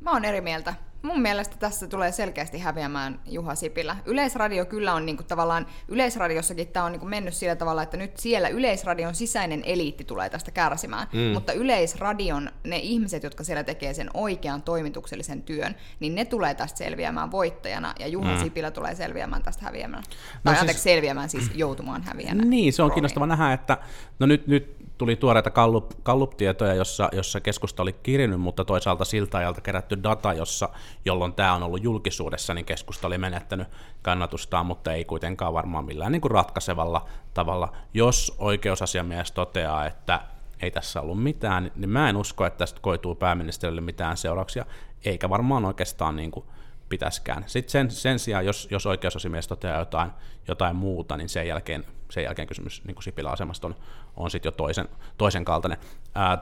Mä 0.00 0.10
oon 0.10 0.24
eri 0.24 0.40
mieltä 0.40 0.74
mun 1.04 1.20
mielestä 1.20 1.56
tässä 1.56 1.86
tulee 1.86 2.12
selkeästi 2.12 2.58
häviämään 2.58 3.20
Juha 3.26 3.54
Sipilä. 3.54 3.96
Yleisradio 4.04 4.64
kyllä 4.64 4.94
on 4.94 5.06
niinku 5.06 5.22
tavallaan, 5.22 5.66
Yleisradiossakin 5.88 6.68
tämä 6.68 6.86
on 6.86 6.92
niinku 6.92 7.06
mennyt 7.06 7.34
sillä 7.34 7.56
tavalla, 7.56 7.82
että 7.82 7.96
nyt 7.96 8.16
siellä 8.16 8.48
Yleisradion 8.48 9.14
sisäinen 9.14 9.62
eliitti 9.64 10.04
tulee 10.04 10.30
tästä 10.30 10.50
kärsimään, 10.50 11.06
mm. 11.12 11.20
mutta 11.20 11.52
Yleisradion 11.52 12.50
ne 12.64 12.76
ihmiset, 12.76 13.22
jotka 13.22 13.44
siellä 13.44 13.64
tekee 13.64 13.94
sen 13.94 14.10
oikean 14.14 14.62
toimituksellisen 14.62 15.42
työn, 15.42 15.74
niin 16.00 16.14
ne 16.14 16.24
tulee 16.24 16.54
tästä 16.54 16.78
selviämään 16.78 17.30
voittajana 17.30 17.94
ja 18.00 18.08
Juha 18.08 18.34
mm. 18.34 18.40
Sipilä 18.40 18.70
tulee 18.70 18.94
selviämään 18.94 19.42
tästä 19.42 19.64
häviämään. 19.64 20.02
No 20.34 20.40
tai 20.44 20.54
siis, 20.54 20.60
anteeksi, 20.60 20.82
selviämään 20.82 21.28
siis 21.28 21.50
joutumaan 21.54 22.02
häviämään. 22.02 22.50
Niin, 22.50 22.72
se 22.72 22.82
on 22.82 22.92
kiinnostava 22.92 23.26
nähdä, 23.26 23.52
että 23.52 23.78
no 24.18 24.26
nyt, 24.26 24.46
nyt 24.46 24.84
tuli 24.98 25.16
tuoreita 25.16 25.50
Gallup, 25.50 25.90
Gallup-tietoja, 26.04 26.74
jossa, 26.74 27.08
jossa 27.12 27.40
keskusta 27.40 27.82
oli 27.82 27.92
kirjannut, 27.92 28.40
mutta 28.40 28.64
toisaalta 28.64 29.04
siltä 29.04 29.38
ajalta 29.38 29.60
kerätty 29.60 30.02
data, 30.02 30.32
jossa, 30.32 30.68
jolloin 31.04 31.32
tämä 31.32 31.52
on 31.52 31.62
ollut 31.62 31.82
julkisuudessa, 31.82 32.54
niin 32.54 32.64
keskusta 32.64 33.06
oli 33.06 33.18
menettänyt 33.18 33.68
kannatustaan, 34.02 34.66
mutta 34.66 34.92
ei 34.92 35.04
kuitenkaan 35.04 35.54
varmaan 35.54 35.84
millään 35.84 36.12
niin 36.12 36.20
kuin 36.20 36.30
ratkaisevalla 36.30 37.08
tavalla. 37.34 37.72
Jos 37.94 38.34
oikeusasiamies 38.38 39.32
toteaa, 39.32 39.86
että 39.86 40.20
ei 40.60 40.70
tässä 40.70 41.00
ollut 41.00 41.22
mitään, 41.22 41.70
niin 41.76 41.90
mä 41.90 42.08
en 42.08 42.16
usko, 42.16 42.46
että 42.46 42.58
tästä 42.58 42.80
koituu 42.80 43.14
pääministerille 43.14 43.80
mitään 43.80 44.16
seurauksia, 44.16 44.66
eikä 45.04 45.28
varmaan 45.30 45.64
oikeastaan 45.64 46.16
niin 46.16 46.30
kuin 46.30 46.46
pitäisikään. 46.88 47.44
Sitten 47.46 47.70
sen, 47.70 47.90
sen 47.90 48.18
sijaan, 48.18 48.46
jos, 48.46 48.68
jos 48.70 48.86
oikeusasiamies 48.86 49.48
toteaa 49.48 49.78
jotain, 49.78 50.10
jotain 50.48 50.76
muuta, 50.76 51.16
niin 51.16 51.28
sen 51.28 51.48
jälkeen, 51.48 51.84
sen 52.10 52.24
jälkeen 52.24 52.48
kysymys 52.48 52.82
niin 52.84 52.94
kuin 52.94 53.04
Sipilä-asemasta 53.04 53.66
on, 53.66 53.74
on 54.16 54.30
sitten 54.30 54.48
jo 54.48 54.52
toisen, 54.52 54.88
toisen 55.18 55.44
kaltainen. 55.44 55.78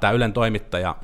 Tämä 0.01 0.11
Ylen 0.11 0.33
toimittaja 0.33 0.97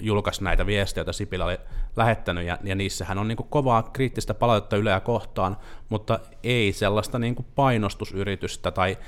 julkaisi 0.00 0.44
näitä 0.44 0.66
viestejä, 0.66 1.00
joita 1.00 1.12
Sipilä 1.12 1.44
oli 1.44 1.58
lähettänyt, 1.96 2.44
ja, 2.44 2.58
ja 2.64 2.74
niissähän 2.74 3.18
on 3.18 3.28
niin 3.28 3.36
kuin 3.36 3.48
kovaa 3.48 3.82
kriittistä 3.82 4.34
palautetta 4.34 4.76
Yleä 4.76 5.00
kohtaan, 5.00 5.56
mutta 5.88 6.18
ei 6.42 6.72
sellaista 6.72 7.18
niin 7.18 7.34
kuin 7.34 7.46
painostusyritystä 7.54 8.70
tai 8.70 8.98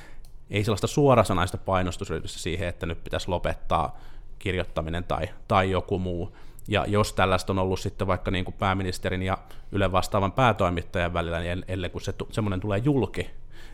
ei 0.50 0.64
sellaista 0.64 0.86
suorasanaista 0.86 1.58
painostusyritystä 1.58 2.38
siihen, 2.38 2.68
että 2.68 2.86
nyt 2.86 3.04
pitäisi 3.04 3.28
lopettaa 3.28 3.98
kirjoittaminen 4.38 5.04
tai, 5.04 5.28
tai 5.48 5.70
joku 5.70 5.98
muu. 5.98 6.36
Ja 6.68 6.84
jos 6.88 7.12
tällaista 7.12 7.52
on 7.52 7.58
ollut 7.58 7.80
sitten 7.80 8.06
vaikka 8.06 8.30
niin 8.30 8.44
kuin 8.44 8.54
pääministerin 8.58 9.22
ja 9.22 9.38
Ylen 9.72 9.92
vastaavan 9.92 10.32
päätoimittajan 10.32 11.12
välillä, 11.12 11.40
niin 11.40 11.64
ellei 11.68 11.90
kun 11.90 12.00
se 12.00 12.14
semmoinen 12.30 12.60
tulee 12.60 12.78
julki, 12.78 13.30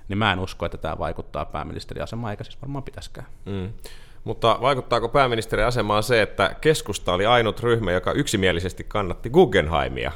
niin 0.09 0.19
mä 0.19 0.33
en 0.33 0.39
usko, 0.39 0.67
että 0.67 0.79
tämä 0.79 0.99
vaikuttaa 0.99 1.45
pääministerin 1.45 2.03
asemaan, 2.03 2.31
eikä 2.31 2.45
siis 2.45 2.63
varmaan 2.63 2.85
pitäisikään. 2.85 3.27
Mm. 3.45 3.73
Mutta 4.25 4.59
vaikuttaako 4.61 5.09
pääministerin 5.09 5.67
asemaan 5.67 6.03
se, 6.03 6.23
että 6.23 6.57
keskusta 6.61 7.13
oli 7.13 7.27
ainut 7.27 7.61
ryhmä, 7.61 7.93
joka 7.93 8.13
yksimielisesti 8.13 8.85
kannatti 8.85 9.31
Guggenheimia? 9.31 10.13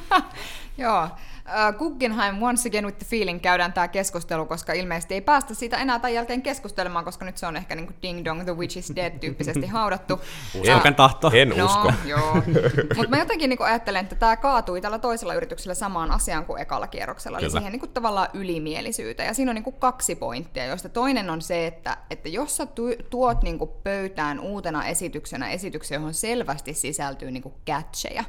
Joo, 0.78 1.08
uh, 1.46 1.78
Guggenheim 1.78 2.42
Once 2.42 2.68
Again 2.68 2.84
with 2.84 2.98
the 2.98 3.06
Feeling 3.10 3.40
käydään 3.40 3.72
tämä 3.72 3.88
keskustelu, 3.88 4.46
koska 4.46 4.72
ilmeisesti 4.72 5.14
ei 5.14 5.20
päästä 5.20 5.54
siitä 5.54 5.76
enää 5.76 5.98
tämän 5.98 6.14
jälkeen 6.14 6.42
keskustelemaan, 6.42 7.04
koska 7.04 7.24
nyt 7.24 7.36
se 7.38 7.46
on 7.46 7.56
ehkä 7.56 7.74
niin 7.74 7.86
kuin 7.86 7.96
Ding 8.02 8.24
Dong, 8.24 8.44
The 8.44 8.56
Witch 8.56 8.78
is 8.78 8.92
Dead 8.96 9.18
tyyppisesti 9.18 9.66
haudattu. 9.66 10.20
Uskoken 10.60 10.94
tahto. 10.94 11.30
En 11.34 11.48
No, 11.48 11.64
usko. 11.64 11.92
joo. 12.04 12.34
Mutta 12.96 13.08
mä 13.10 13.18
jotenkin 13.18 13.48
niinku 13.48 13.64
ajattelen, 13.64 14.02
että 14.02 14.16
tämä 14.16 14.36
kaatui 14.36 14.80
tällä 14.80 14.98
toisella 14.98 15.34
yrityksellä 15.34 15.74
samaan 15.74 16.10
asiaan 16.10 16.44
kuin 16.44 16.62
ekalla 16.62 16.86
kierroksella, 16.86 17.38
eli 17.38 17.46
Kyllä. 17.46 17.58
siihen 17.60 17.72
niinku 17.72 17.86
tavallaan 17.86 18.28
ylimielisyyteen. 18.34 19.26
Ja 19.26 19.34
siinä 19.34 19.50
on 19.50 19.54
niinku 19.54 19.72
kaksi 19.72 20.14
pointtia, 20.14 20.66
joista 20.66 20.88
toinen 20.88 21.30
on 21.30 21.42
se, 21.42 21.66
että, 21.66 21.96
että 22.10 22.28
jos 22.28 22.56
sä 22.56 22.66
tu- 22.66 22.96
tuot 23.10 23.42
niinku 23.42 23.66
pöytään 23.66 24.40
uutena 24.40 24.86
esityksenä 24.86 25.50
esityksen, 25.50 25.94
johon 25.96 26.14
selvästi 26.14 26.74
sisältyy 26.74 27.30
niinku 27.30 27.54
catcheja, 27.66 28.24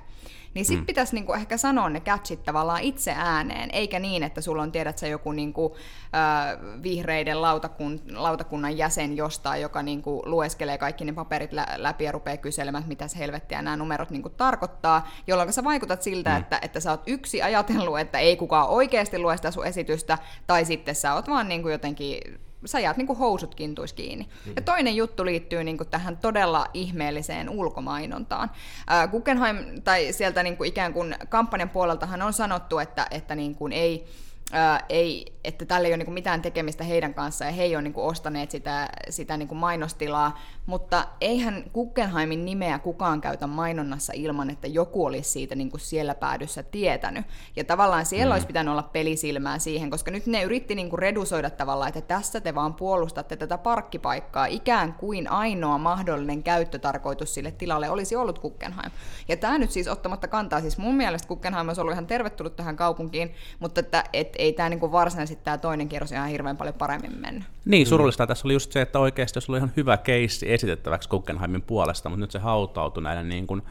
niin 0.53 0.65
sit 0.65 0.79
mm. 0.79 0.85
pitäisi 0.85 1.15
niinku 1.15 1.33
ehkä 1.33 1.57
sanoa 1.57 1.89
ne 1.89 1.99
catchit 1.99 2.43
tavallaan 2.43 2.81
itse 2.81 3.13
ääneen, 3.17 3.69
eikä 3.73 3.99
niin, 3.99 4.23
että 4.23 4.41
sulla 4.41 4.61
on, 4.61 4.71
tiedät 4.71 4.97
sä, 4.97 5.07
joku 5.07 5.31
niinku, 5.31 5.75
äh, 6.15 6.83
vihreiden 6.83 7.41
lautakun, 7.41 8.01
lautakunnan 8.13 8.77
jäsen 8.77 9.17
jostain, 9.17 9.61
joka 9.61 9.83
niinku 9.83 10.21
lueskelee 10.25 10.77
kaikki 10.77 11.05
ne 11.05 11.13
paperit 11.13 11.53
lä- 11.53 11.75
läpi 11.77 12.03
ja 12.03 12.11
rupeaa 12.11 12.37
kyselemään, 12.37 12.83
mitä 12.87 13.07
se 13.07 13.17
helvettiä 13.17 13.61
nämä 13.61 13.77
numerot 13.77 14.09
niinku 14.09 14.29
tarkoittaa, 14.29 15.09
jolloin 15.27 15.53
sä 15.53 15.63
vaikutat 15.63 16.01
siltä, 16.01 16.29
mm. 16.29 16.37
että, 16.37 16.59
että 16.61 16.79
sä 16.79 16.91
oot 16.91 17.03
yksi 17.07 17.41
ajatellut, 17.41 17.99
että 17.99 18.19
ei 18.19 18.37
kukaan 18.37 18.69
oikeasti 18.69 19.19
lue 19.19 19.37
sitä 19.37 19.51
sun 19.51 19.65
esitystä, 19.65 20.17
tai 20.47 20.65
sitten 20.65 20.95
sä 20.95 21.13
oot 21.13 21.29
vaan 21.29 21.47
niinku 21.47 21.69
jotenkin 21.69 22.21
sä 22.65 22.79
jäät 22.79 22.97
niinku 22.97 23.15
housut 23.15 23.55
kintuis 23.55 23.93
kiinni. 23.93 24.27
Mm. 24.45 24.53
Ja 24.55 24.61
toinen 24.61 24.95
juttu 24.95 25.25
liittyy 25.25 25.63
niinku 25.63 25.85
tähän 25.85 26.17
todella 26.17 26.65
ihmeelliseen 26.73 27.49
ulkomainontaan. 27.49 28.51
Äh, 28.91 29.11
Guggenheim, 29.11 29.81
tai 29.83 30.13
sieltä 30.13 30.43
niinku 30.43 30.63
ikään 30.63 30.93
kuin 30.93 31.15
kampanjan 31.29 31.69
puoleltahan 31.69 32.21
on 32.21 32.33
sanottu, 32.33 32.79
että, 32.79 33.07
että 33.11 33.35
niinku 33.35 33.69
ei, 33.71 34.07
ää, 34.51 34.85
ei, 34.89 35.33
että 35.43 35.65
tällä 35.65 35.87
ei 35.87 35.91
ole 35.91 35.97
niinku 35.97 36.11
mitään 36.11 36.41
tekemistä 36.41 36.83
heidän 36.83 37.13
kanssaan 37.13 37.49
ja 37.49 37.55
he 37.55 37.63
ei 37.63 37.75
ole 37.75 37.81
niinku 37.81 38.07
ostaneet 38.07 38.51
sitä, 38.51 38.89
sitä 39.09 39.37
niinku 39.37 39.55
mainostilaa, 39.55 40.39
mutta 40.65 41.07
eihän 41.21 41.63
Guggenheimin 41.73 42.45
nimeä 42.45 42.79
kukaan 42.79 43.21
käytä 43.21 43.47
mainonnassa 43.47 44.13
ilman, 44.15 44.49
että 44.49 44.67
joku 44.67 45.05
olisi 45.05 45.29
siitä 45.29 45.55
niinku 45.55 45.77
siellä 45.77 46.15
päädyssä 46.15 46.63
tietänyt. 46.63 47.25
Ja 47.55 47.63
tavallaan 47.63 48.05
siellä 48.05 48.31
mm. 48.31 48.35
olisi 48.35 48.47
pitänyt 48.47 48.71
olla 48.71 48.83
pelisilmää 48.83 49.59
siihen, 49.59 49.89
koska 49.89 50.11
nyt 50.11 50.25
ne 50.25 50.43
yritti 50.43 50.75
niinku 50.75 50.97
redusoida 50.97 51.49
tavallaan, 51.49 51.89
että 51.89 52.01
tässä 52.01 52.41
te 52.41 52.55
vaan 52.55 52.73
puolustatte 52.73 53.35
tätä 53.35 53.57
parkkipaikkaa, 53.57 54.45
ikään 54.45 54.93
kuin 54.93 55.31
ainoa 55.31 55.77
mahdollinen 55.77 56.43
käyttötarkoitus 56.43 57.33
sille 57.33 57.51
tilalle 57.51 57.89
olisi 57.89 58.15
ollut 58.15 58.39
Guggenheim. 58.39 58.91
Ja 59.27 59.37
tämä 59.37 59.57
nyt 59.57 59.71
siis 59.71 59.87
ottamatta 59.87 60.27
kantaa, 60.27 60.61
siis 60.61 60.77
mun 60.77 60.95
mielestä 60.95 61.27
Guggenheim 61.27 61.67
olisi 61.67 61.81
ollut 61.81 61.93
ihan 61.93 62.07
tervetullut 62.07 62.55
tähän 62.55 62.75
kaupunkiin, 62.75 63.33
mutta 63.59 63.79
että 63.79 64.03
et, 64.13 64.35
ei 64.41 64.53
tämä 64.53 64.69
niinku 64.69 64.91
varsinaisesti 64.91 65.43
tämä 65.43 65.57
toinen 65.57 65.89
kierros 65.89 66.11
ihan 66.11 66.29
hirveän 66.29 66.57
paljon 66.57 66.75
paremmin 66.75 67.17
mennyt. 67.17 67.43
Niin, 67.65 67.87
surullista 67.87 68.27
tässä 68.27 68.47
oli 68.47 68.53
just 68.53 68.71
se, 68.71 68.81
että 68.81 68.99
oikeasti 68.99 69.37
olisi 69.37 69.51
ollut 69.51 69.57
ihan 69.57 69.73
hyvä 69.77 69.97
keissi 69.97 70.53
esitettäväksi 70.53 71.09
Guggenheimin 71.09 71.61
puolesta, 71.61 72.09
mutta 72.09 72.19
nyt 72.19 72.31
se 72.31 72.39
hautautui 72.39 73.03
näiden 73.03 73.29
niin 73.29 73.47
kuin, 73.47 73.61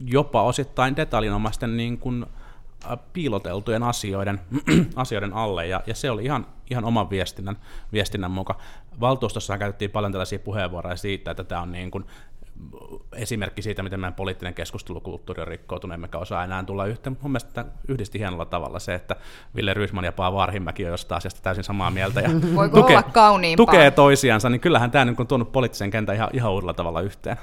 jopa 0.00 0.42
osittain 0.42 0.96
detaljinomaisten 0.96 1.76
niin 1.76 1.98
kuin, 1.98 2.26
piiloteltujen 3.12 3.82
asioiden, 3.82 4.40
asioiden 4.96 5.32
alle, 5.32 5.66
ja, 5.66 5.82
ja 5.86 5.94
se 5.94 6.10
oli 6.10 6.24
ihan, 6.24 6.46
ihan 6.70 6.84
oman 6.84 7.10
viestinnän, 7.10 7.56
viestinnän 7.92 8.30
mukaan. 8.30 8.60
Valtuustossa 9.00 9.58
käytettiin 9.58 9.90
paljon 9.90 10.12
tällaisia 10.12 10.38
puheenvuoroja 10.38 10.96
siitä, 10.96 11.30
että 11.30 11.44
tämä 11.44 11.62
on 11.62 11.72
niin 11.72 11.90
kuin, 11.90 12.04
esimerkki 13.12 13.62
siitä, 13.62 13.82
miten 13.82 14.00
meidän 14.00 14.14
poliittinen 14.14 14.54
keskustelukulttuuri 14.54 15.42
on 15.42 15.48
rikkoutunut, 15.48 15.94
emmekä 15.94 16.18
osaa 16.18 16.44
enää 16.44 16.64
tulla 16.64 16.86
yhteen. 16.86 17.18
Mun 17.22 17.32
mielestä 17.32 17.64
yhdisti 17.88 18.18
hienolla 18.18 18.44
tavalla 18.44 18.78
se, 18.78 18.94
että 18.94 19.16
Ville 19.56 19.74
Rydman 19.74 20.04
ja 20.04 20.12
Paavo 20.12 20.38
Arhimäki 20.38 20.84
on 20.84 20.90
jostain 20.90 21.16
asiasta 21.16 21.42
täysin 21.42 21.64
samaa 21.64 21.90
mieltä 21.90 22.20
ja 22.20 22.30
kauniimpaa? 23.12 23.66
tukee 23.66 23.90
toisiansa, 23.90 24.48
niin 24.50 24.60
kyllähän 24.60 24.90
tämä 24.90 25.14
on 25.18 25.26
tuonut 25.26 25.52
poliittisen 25.52 25.90
kentän 25.90 26.14
ihan, 26.14 26.30
ihan 26.32 26.52
uudella 26.52 26.74
tavalla 26.74 27.00
yhteen. 27.00 27.36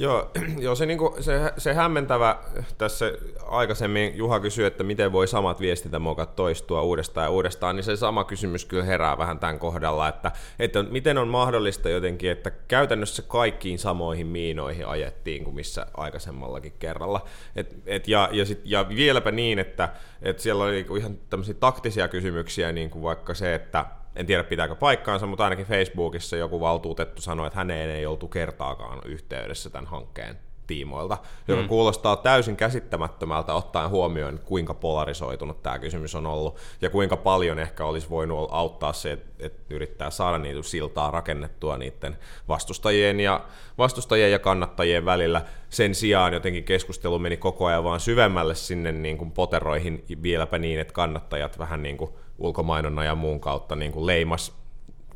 Joo, 0.00 0.30
joo 0.64 0.74
se, 0.74 0.86
niinku, 0.86 1.16
se, 1.20 1.52
se 1.58 1.74
hämmentävä 1.74 2.38
tässä 2.78 3.12
aikaisemmin 3.46 4.16
Juha 4.16 4.40
kysyi, 4.40 4.64
että 4.64 4.84
miten 4.84 5.12
voi 5.12 5.28
samat 5.28 5.60
viestintämokat 5.60 6.36
toistua 6.36 6.82
uudestaan 6.82 7.24
ja 7.24 7.30
uudestaan, 7.30 7.76
niin 7.76 7.84
se 7.84 7.96
sama 7.96 8.24
kysymys 8.24 8.64
kyllä 8.64 8.84
herää 8.84 9.18
vähän 9.18 9.38
tämän 9.38 9.58
kohdalla, 9.58 10.08
että, 10.08 10.32
että 10.58 10.82
miten 10.82 11.18
on 11.18 11.28
mahdollista 11.28 11.88
jotenkin, 11.88 12.30
että 12.30 12.50
käytännössä 12.50 13.22
kaikkiin 13.22 13.78
samoihin 13.78 14.26
miinoihin 14.26 14.86
ajettiin 14.86 15.44
kuin 15.44 15.54
missä 15.54 15.86
aikaisemmallakin 15.94 16.72
kerralla. 16.78 17.24
Et, 17.56 17.76
et 17.86 18.08
ja, 18.08 18.28
ja, 18.32 18.44
sit, 18.44 18.60
ja 18.64 18.88
vieläpä 18.88 19.30
niin, 19.30 19.58
että 19.58 19.88
et 20.22 20.38
siellä 20.40 20.64
oli 20.64 20.72
niinku 20.72 20.96
ihan 20.96 21.18
tämmöisiä 21.30 21.54
taktisia 21.54 22.08
kysymyksiä, 22.08 22.72
niin 22.72 22.90
kuin 22.90 23.02
vaikka 23.02 23.34
se, 23.34 23.54
että 23.54 23.86
en 24.18 24.26
tiedä 24.26 24.44
pitääkö 24.44 24.74
paikkaansa, 24.74 25.26
mutta 25.26 25.44
ainakin 25.44 25.66
Facebookissa 25.66 26.36
joku 26.36 26.60
valtuutettu 26.60 27.22
sanoi, 27.22 27.46
että 27.46 27.58
häneen 27.58 27.90
ei 27.90 28.06
oltu 28.06 28.28
kertaakaan 28.28 29.00
yhteydessä 29.04 29.70
tämän 29.70 29.86
hankkeen 29.86 30.38
tiimoilta, 30.66 31.18
joka 31.48 31.62
mm. 31.62 31.68
kuulostaa 31.68 32.16
täysin 32.16 32.56
käsittämättömältä 32.56 33.54
ottaen 33.54 33.90
huomioon, 33.90 34.40
kuinka 34.44 34.74
polarisoitunut 34.74 35.62
tämä 35.62 35.78
kysymys 35.78 36.14
on 36.14 36.26
ollut 36.26 36.58
ja 36.82 36.90
kuinka 36.90 37.16
paljon 37.16 37.58
ehkä 37.58 37.84
olisi 37.84 38.10
voinut 38.10 38.48
auttaa 38.52 38.92
se, 38.92 39.12
että, 39.12 39.46
että 39.46 39.74
yrittää 39.74 40.10
saada 40.10 40.38
niitä 40.38 40.62
siltaa 40.62 41.10
rakennettua 41.10 41.78
niiden 41.78 42.18
vastustajien 42.48 43.20
ja, 43.20 43.44
vastustajien 43.78 44.32
ja 44.32 44.38
kannattajien 44.38 45.04
välillä. 45.04 45.42
Sen 45.70 45.94
sijaan 45.94 46.32
jotenkin 46.32 46.64
keskustelu 46.64 47.18
meni 47.18 47.36
koko 47.36 47.66
ajan 47.66 47.84
vaan 47.84 48.00
syvemmälle 48.00 48.54
sinne 48.54 48.92
niin 48.92 49.18
kuin 49.18 49.30
poteroihin 49.30 50.04
vieläpä 50.22 50.58
niin, 50.58 50.80
että 50.80 50.94
kannattajat 50.94 51.58
vähän 51.58 51.82
niin 51.82 51.96
kuin 51.96 52.10
ulkomainonnan 52.38 53.06
ja 53.06 53.14
muun 53.14 53.40
kautta 53.40 53.76
niin 53.76 53.92
kuin 53.92 54.06
leimas 54.06 54.58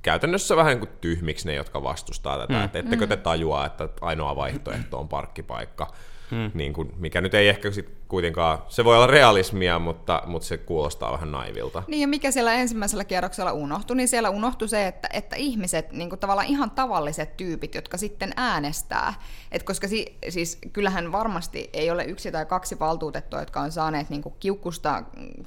käytännössä 0.02 0.56
vähän 0.56 0.70
niin 0.70 0.86
kuin 0.86 0.98
tyhmiksi 1.00 1.46
ne, 1.46 1.54
jotka 1.54 1.82
vastustaa 1.82 2.38
tätä. 2.38 2.52
Mm. 2.58 2.64
Että 2.64 2.78
ettekö 2.78 3.06
te 3.06 3.16
tajua, 3.16 3.66
että 3.66 3.88
ainoa 4.00 4.36
vaihtoehto 4.36 4.98
on 4.98 5.08
parkkipaikka, 5.08 5.92
mm. 6.30 6.50
niin 6.54 6.72
kuin, 6.72 6.92
mikä 6.96 7.20
nyt 7.20 7.34
ei 7.34 7.48
ehkä 7.48 7.70
sit 7.70 8.01
kuitenkaan, 8.12 8.59
se 8.69 8.85
voi 8.85 8.97
olla 8.97 9.07
realismia, 9.07 9.78
mutta, 9.78 10.23
mutta 10.26 10.49
se 10.49 10.59
kuulostaa 10.59 11.12
vähän 11.12 11.33
naivilta. 11.33 11.83
Niin 11.87 12.00
ja 12.00 12.09
mikä 12.09 12.31
siellä 12.31 12.52
ensimmäisellä 12.52 13.04
kierroksella 13.04 13.52
unohtui, 13.52 13.97
niin 13.97 14.09
siellä 14.09 14.31
unohtui 14.31 14.69
se, 14.69 14.87
että, 14.87 15.09
että 15.12 15.37
ihmiset, 15.37 15.92
niin 15.92 16.09
kuin 16.09 16.19
tavallaan 16.19 16.47
ihan 16.47 16.71
tavalliset 16.71 17.37
tyypit, 17.37 17.75
jotka 17.75 17.97
sitten 17.97 18.33
äänestää, 18.37 19.14
et 19.52 19.62
koska 19.62 19.88
si, 19.88 20.19
siis 20.28 20.59
kyllähän 20.73 21.12
varmasti 21.12 21.71
ei 21.73 21.90
ole 21.90 22.04
yksi 22.04 22.33
tai 22.33 22.47
kaksi 22.47 22.78
valtuutettua, 22.78 23.40
jotka 23.40 23.61
on 23.61 23.73
saaneet 23.73 24.11
niin 24.11 24.23
kuin 24.23 24.35
kiukkusta 24.40 25.02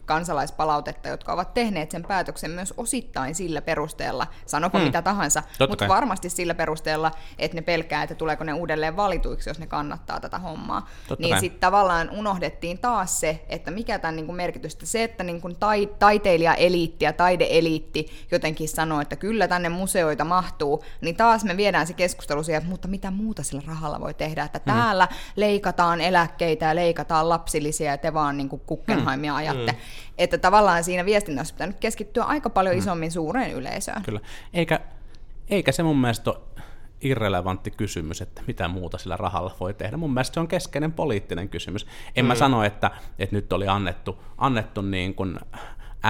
kansalaispalautetta, 0.05 1.09
jotka 1.09 1.33
ovat 1.33 1.53
tehneet 1.53 1.91
sen 1.91 2.03
päätöksen 2.03 2.51
myös 2.51 2.73
osittain 2.77 3.35
sillä 3.35 3.61
perusteella, 3.61 4.27
sanopa 4.45 4.77
hmm. 4.77 4.85
mitä 4.85 5.01
tahansa, 5.01 5.41
Totta 5.41 5.67
mutta 5.67 5.87
kai. 5.87 5.95
varmasti 5.95 6.29
sillä 6.29 6.55
perusteella, 6.55 7.11
että 7.39 7.57
ne 7.57 7.61
pelkää, 7.61 8.03
että 8.03 8.15
tuleeko 8.15 8.43
ne 8.43 8.53
uudelleen 8.53 8.95
valituiksi, 8.95 9.49
jos 9.49 9.59
ne 9.59 9.67
kannattaa 9.67 10.19
tätä 10.19 10.39
hommaa. 10.39 10.89
Totta 11.07 11.27
niin 11.27 11.39
sitten 11.39 11.59
tavallaan 11.59 12.09
unohdettiin 12.09 12.54
taas 12.81 13.19
se, 13.19 13.45
että 13.49 13.71
mikä 13.71 13.99
tämän 13.99 14.15
niin 14.15 14.25
kuin 14.25 14.35
merkitystä, 14.35 14.85
se, 14.85 15.03
että 15.03 15.23
niin 15.23 15.41
kuin 15.41 15.55
tai, 15.55 15.89
taiteilijaeliitti 15.99 17.05
ja 17.05 17.13
taideeliitti 17.13 18.05
jotenkin 18.31 18.69
sanoo, 18.69 19.01
että 19.01 19.15
kyllä 19.15 19.47
tänne 19.47 19.69
museoita 19.69 20.23
mahtuu, 20.25 20.83
niin 21.01 21.15
taas 21.15 21.43
me 21.43 21.57
viedään 21.57 21.87
se 21.87 21.93
keskustelu 21.93 22.43
siihen, 22.43 22.57
että 22.57 22.69
mutta 22.69 22.87
mitä 22.87 23.11
muuta 23.11 23.43
sillä 23.43 23.63
rahalla 23.67 24.01
voi 24.01 24.13
tehdä, 24.13 24.43
että 24.43 24.59
Hmm. 24.65 24.73
täällä 24.73 25.07
leikataan 25.35 26.01
eläkkeitä 26.01 26.65
ja 26.65 26.75
leikataan 26.75 27.29
lapsilisiä 27.29 27.91
ja 27.91 27.97
te 27.97 28.13
vaan 28.13 28.37
niin 28.37 28.49
kuin 28.49 28.61
Guggenheimia 28.67 29.31
Hmm. 29.31 29.37
ajatte. 29.37 29.75
Että 30.17 30.37
tavallaan 30.37 30.83
siinä 30.83 31.05
viestinnässä 31.05 31.53
pitää 31.53 31.67
nyt 31.67 31.79
keskittyä 31.79 32.23
aika 32.23 32.49
paljon 32.49 32.77
isommin 32.77 33.11
suureen 33.11 33.51
yleisöön. 33.51 34.03
Kyllä. 34.03 34.19
Eikä, 34.53 34.79
eikä 35.49 35.71
se 35.71 35.83
mun 35.83 35.97
mielestä 35.97 36.29
ole 36.29 36.39
irrelevantti 37.05 37.71
kysymys, 37.71 38.21
että 38.21 38.41
mitä 38.47 38.67
muuta 38.67 38.97
sillä 38.97 39.17
rahalla 39.17 39.55
voi 39.59 39.73
tehdä. 39.73 39.97
Mun 39.97 40.13
mielestä 40.13 40.33
se 40.33 40.39
on 40.39 40.47
keskeinen 40.47 40.91
poliittinen 40.91 41.49
kysymys. 41.49 41.87
En 42.15 42.25
mm. 42.25 42.27
mä 42.27 42.35
sano, 42.35 42.63
että, 42.63 42.91
että 43.19 43.35
nyt 43.35 43.53
oli 43.53 43.67
annettu, 43.67 44.23
annettu 44.37 44.81
niin 44.81 45.15
kuin 45.15 45.39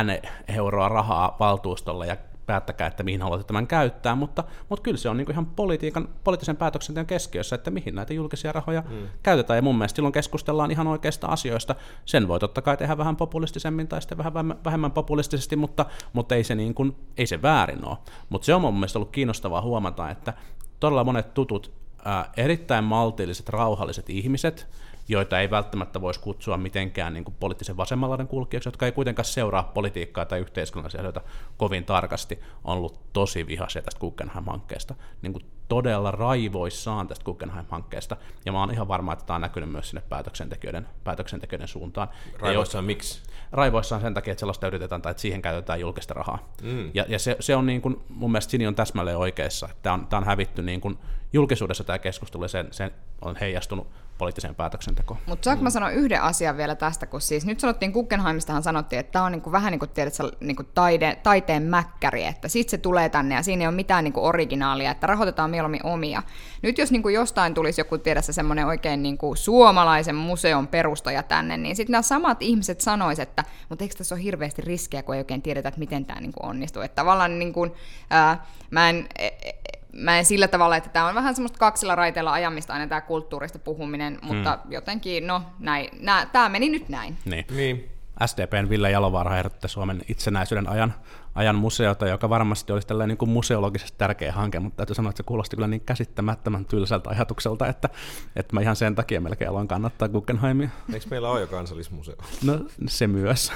N 0.03 0.27
euroa 0.47 0.89
rahaa 0.89 1.35
valtuustolle 1.39 2.07
ja 2.07 2.17
päättäkää, 2.45 2.87
että 2.87 3.03
mihin 3.03 3.21
haluatte 3.21 3.47
tämän 3.47 3.67
käyttää, 3.67 4.15
mutta, 4.15 4.43
mutta 4.69 4.83
kyllä 4.83 4.97
se 4.97 5.09
on 5.09 5.17
niin 5.17 5.25
kuin 5.25 5.33
ihan 5.33 5.45
politiikan, 5.45 6.09
poliittisen 6.23 6.57
päätöksenteon 6.57 7.05
keskiössä, 7.05 7.55
että 7.55 7.71
mihin 7.71 7.95
näitä 7.95 8.13
julkisia 8.13 8.51
rahoja 8.51 8.83
mm. 8.89 9.07
käytetään, 9.23 9.57
ja 9.57 9.61
mun 9.61 9.75
mielestä 9.75 9.95
silloin 9.95 10.13
keskustellaan 10.13 10.71
ihan 10.71 10.87
oikeista 10.87 11.27
asioista. 11.27 11.75
Sen 12.05 12.27
voi 12.27 12.39
totta 12.39 12.61
kai 12.61 12.77
tehdä 12.77 12.97
vähän 12.97 13.15
populistisemmin 13.15 13.87
tai 13.87 14.01
sitten 14.01 14.17
vähän 14.17 14.33
vähemmän- 14.33 14.57
vähemmän 14.65 14.91
populistisesti, 14.91 15.55
mutta, 15.55 15.85
mutta 16.13 16.35
ei, 16.35 16.43
se 16.43 16.55
niin 16.55 16.73
kuin, 16.73 16.95
ei 17.17 17.27
se 17.27 17.41
väärin 17.41 17.87
ole. 17.87 17.97
Mutta 18.29 18.45
se 18.45 18.55
on 18.55 18.61
mun 18.61 18.73
mielestä 18.73 18.99
ollut 18.99 19.11
kiinnostavaa 19.11 19.61
huomata, 19.61 20.09
että 20.09 20.33
todella 20.79 21.03
monet 21.03 21.33
tutut, 21.33 21.71
ää, 22.05 22.31
erittäin 22.37 22.83
maltilliset, 22.83 23.49
rauhalliset 23.49 24.09
ihmiset, 24.09 24.67
joita 25.07 25.39
ei 25.39 25.49
välttämättä 25.49 26.01
voisi 26.01 26.19
kutsua 26.19 26.57
mitenkään 26.57 27.13
niin 27.13 27.23
kuin 27.23 27.35
poliittisen 27.39 27.77
vasemmanlaiden 27.77 28.27
kulkijaksi, 28.27 28.67
jotka 28.67 28.85
ei 28.85 28.91
kuitenkaan 28.91 29.25
seuraa 29.25 29.63
politiikkaa 29.63 30.25
tai 30.25 30.39
yhteiskunnallisia 30.39 30.99
asioita 30.99 31.21
kovin 31.57 31.85
tarkasti, 31.85 32.39
on 32.63 32.77
ollut 32.77 32.99
tosi 33.13 33.47
vihaisia 33.47 33.81
tästä 33.81 33.99
Guggenheim-hankkeesta. 33.99 34.95
Niin 35.21 35.33
kuin 35.33 35.45
todella 35.67 36.11
raivoissaan 36.11 37.07
tästä 37.07 37.25
Guggenheim-hankkeesta, 37.25 38.17
ja 38.45 38.51
mä 38.51 38.59
oon 38.59 38.71
ihan 38.71 38.87
varma, 38.87 39.13
että 39.13 39.25
tämä 39.25 39.35
on 39.35 39.41
näkynyt 39.41 39.71
myös 39.71 39.89
sinne 39.89 40.03
päätöksentekijöiden, 40.09 40.87
päätöksentekijöiden 41.03 41.67
suuntaan. 41.67 42.07
Raivoissaan 42.39 42.85
miksi? 42.85 43.21
Raivoissaan 43.55 44.01
sen 44.01 44.13
takia, 44.13 44.31
että 44.31 44.39
sellaista 44.39 44.67
yritetään 44.67 45.01
tai 45.01 45.11
että 45.11 45.21
siihen 45.21 45.41
käytetään 45.41 45.79
julkista 45.79 46.13
rahaa. 46.13 46.53
Mm. 46.63 46.91
Ja, 46.93 47.05
ja 47.07 47.19
se, 47.19 47.37
se, 47.39 47.55
on 47.55 47.65
niin 47.65 47.81
kuin, 47.81 47.97
mun 48.09 48.31
mielestä 48.31 48.51
Sini 48.51 48.67
on 48.67 48.75
täsmälleen 48.75 49.17
oikeassa. 49.17 49.69
Tämä 49.81 49.93
on, 49.93 50.07
tämä 50.07 50.17
on 50.17 50.25
hävitty 50.25 50.61
niin 50.61 50.81
kuin 50.81 50.97
julkisuudessa 51.33 51.83
tämä 51.83 51.99
keskustelu 51.99 52.43
ja 52.43 52.47
sen, 52.47 52.67
sen 52.71 52.91
on 53.21 53.35
heijastunut 53.35 53.87
poliittiseen 54.17 54.55
päätöksentekoon. 54.55 55.19
Mutta 55.25 55.45
saanko 55.45 55.63
mä 55.63 55.69
sanoa 55.69 55.89
yhden 55.89 56.21
asian 56.21 56.57
vielä 56.57 56.75
tästä, 56.75 57.05
kun 57.05 57.21
siis 57.21 57.45
nyt 57.45 57.59
sanottiin 57.59 57.91
Guggenheimistahan 57.91 58.63
sanottiin, 58.63 58.99
että 58.99 59.11
tämä 59.11 59.25
on 59.25 59.31
niinku 59.31 59.51
vähän 59.51 59.71
niin 59.71 59.79
kuin 59.79 59.89
tiedät, 59.89 60.13
niinku 60.39 60.63
taide, 60.63 61.17
taiteen 61.23 61.63
mäkkäri, 61.63 62.23
että 62.23 62.47
sitten 62.47 62.71
se 62.71 62.77
tulee 62.77 63.09
tänne 63.09 63.35
ja 63.35 63.43
siinä 63.43 63.61
ei 63.61 63.67
ole 63.67 63.75
mitään 63.75 64.03
niinku 64.03 64.25
originaalia, 64.25 64.91
että 64.91 65.07
rahoitetaan 65.07 65.49
mieluummin 65.49 65.85
omia. 65.85 66.23
Nyt 66.61 66.77
jos 66.77 66.91
niinku 66.91 67.09
jostain 67.09 67.53
tulisi 67.53 67.81
joku 67.81 67.97
tiedä 67.97 68.21
semmoinen 68.21 68.67
oikein 68.67 69.03
niinku 69.03 69.35
suomalaisen 69.35 70.15
museon 70.15 70.67
perustaja 70.67 71.23
tänne, 71.23 71.57
niin 71.57 71.75
sitten 71.75 71.91
nämä 71.91 72.01
samat 72.01 72.41
ihmiset 72.41 72.81
sanoisivat, 72.81 73.29
että 73.29 73.43
mutta 73.69 73.83
eikö 73.83 73.95
tässä 73.95 74.15
ole 74.15 74.23
hirveästi 74.23 74.61
riskejä, 74.61 75.03
kun 75.03 75.15
ei 75.15 75.21
oikein 75.21 75.41
tiedetä, 75.41 75.69
että 75.69 75.79
miten 75.79 76.05
tämä 76.05 76.21
niinku 76.21 76.39
onnistuu. 76.43 76.81
Että 76.81 76.95
tavallaan 76.95 77.39
niinku, 77.39 77.67
ää, 78.09 78.45
mä 78.71 78.89
en, 78.89 79.07
e, 79.19 79.27
e, 79.27 79.51
mä 79.95 80.17
en 80.17 80.25
sillä 80.25 80.47
tavalla, 80.47 80.77
että 80.77 80.89
tämä 80.89 81.07
on 81.07 81.15
vähän 81.15 81.35
semmoista 81.35 81.59
kaksilla 81.59 81.95
raiteilla 81.95 82.33
ajamista 82.33 82.73
aina 82.73 82.87
tämä 82.87 83.01
kulttuurista 83.01 83.59
puhuminen, 83.59 84.19
mutta 84.21 84.59
mm. 84.65 84.71
jotenkin, 84.71 85.27
no, 85.27 85.41
näin, 85.59 85.89
nää, 85.99 86.25
tämä 86.25 86.49
meni 86.49 86.69
nyt 86.69 86.89
näin. 86.89 87.17
Niin. 87.25 87.45
niin. 87.49 87.89
SDPn 88.25 88.69
Ville 88.69 88.91
Jalovaara 88.91 89.37
ehdotti 89.37 89.67
Suomen 89.67 90.01
itsenäisyyden 90.07 90.69
ajan, 90.69 90.93
ajan 91.35 91.55
museota, 91.55 92.07
joka 92.07 92.29
varmasti 92.29 92.73
olisi 92.73 92.87
tällainen 92.87 93.09
niin 93.09 93.17
kuin 93.17 93.29
museologisesti 93.29 93.97
tärkeä 93.97 94.31
hanke, 94.31 94.59
mutta 94.59 94.77
täytyy 94.77 94.95
sanoa, 94.95 95.09
että 95.09 95.17
se 95.17 95.23
kuulosti 95.23 95.55
kyllä 95.55 95.67
niin 95.67 95.81
käsittämättömän 95.81 96.65
tylsältä 96.65 97.09
ajatukselta, 97.09 97.67
että, 97.67 97.89
että 98.35 98.53
mä 98.53 98.61
ihan 98.61 98.75
sen 98.75 98.95
takia 98.95 99.21
melkein 99.21 99.49
aloin 99.49 99.67
kannattaa 99.67 100.07
Guggenheimia. 100.07 100.69
Eikö 100.93 101.05
meillä 101.09 101.29
ole 101.29 101.41
jo 101.41 101.47
kansallismuseo? 101.47 102.15
No 102.43 102.59
se 102.87 103.07
myös. 103.07 103.51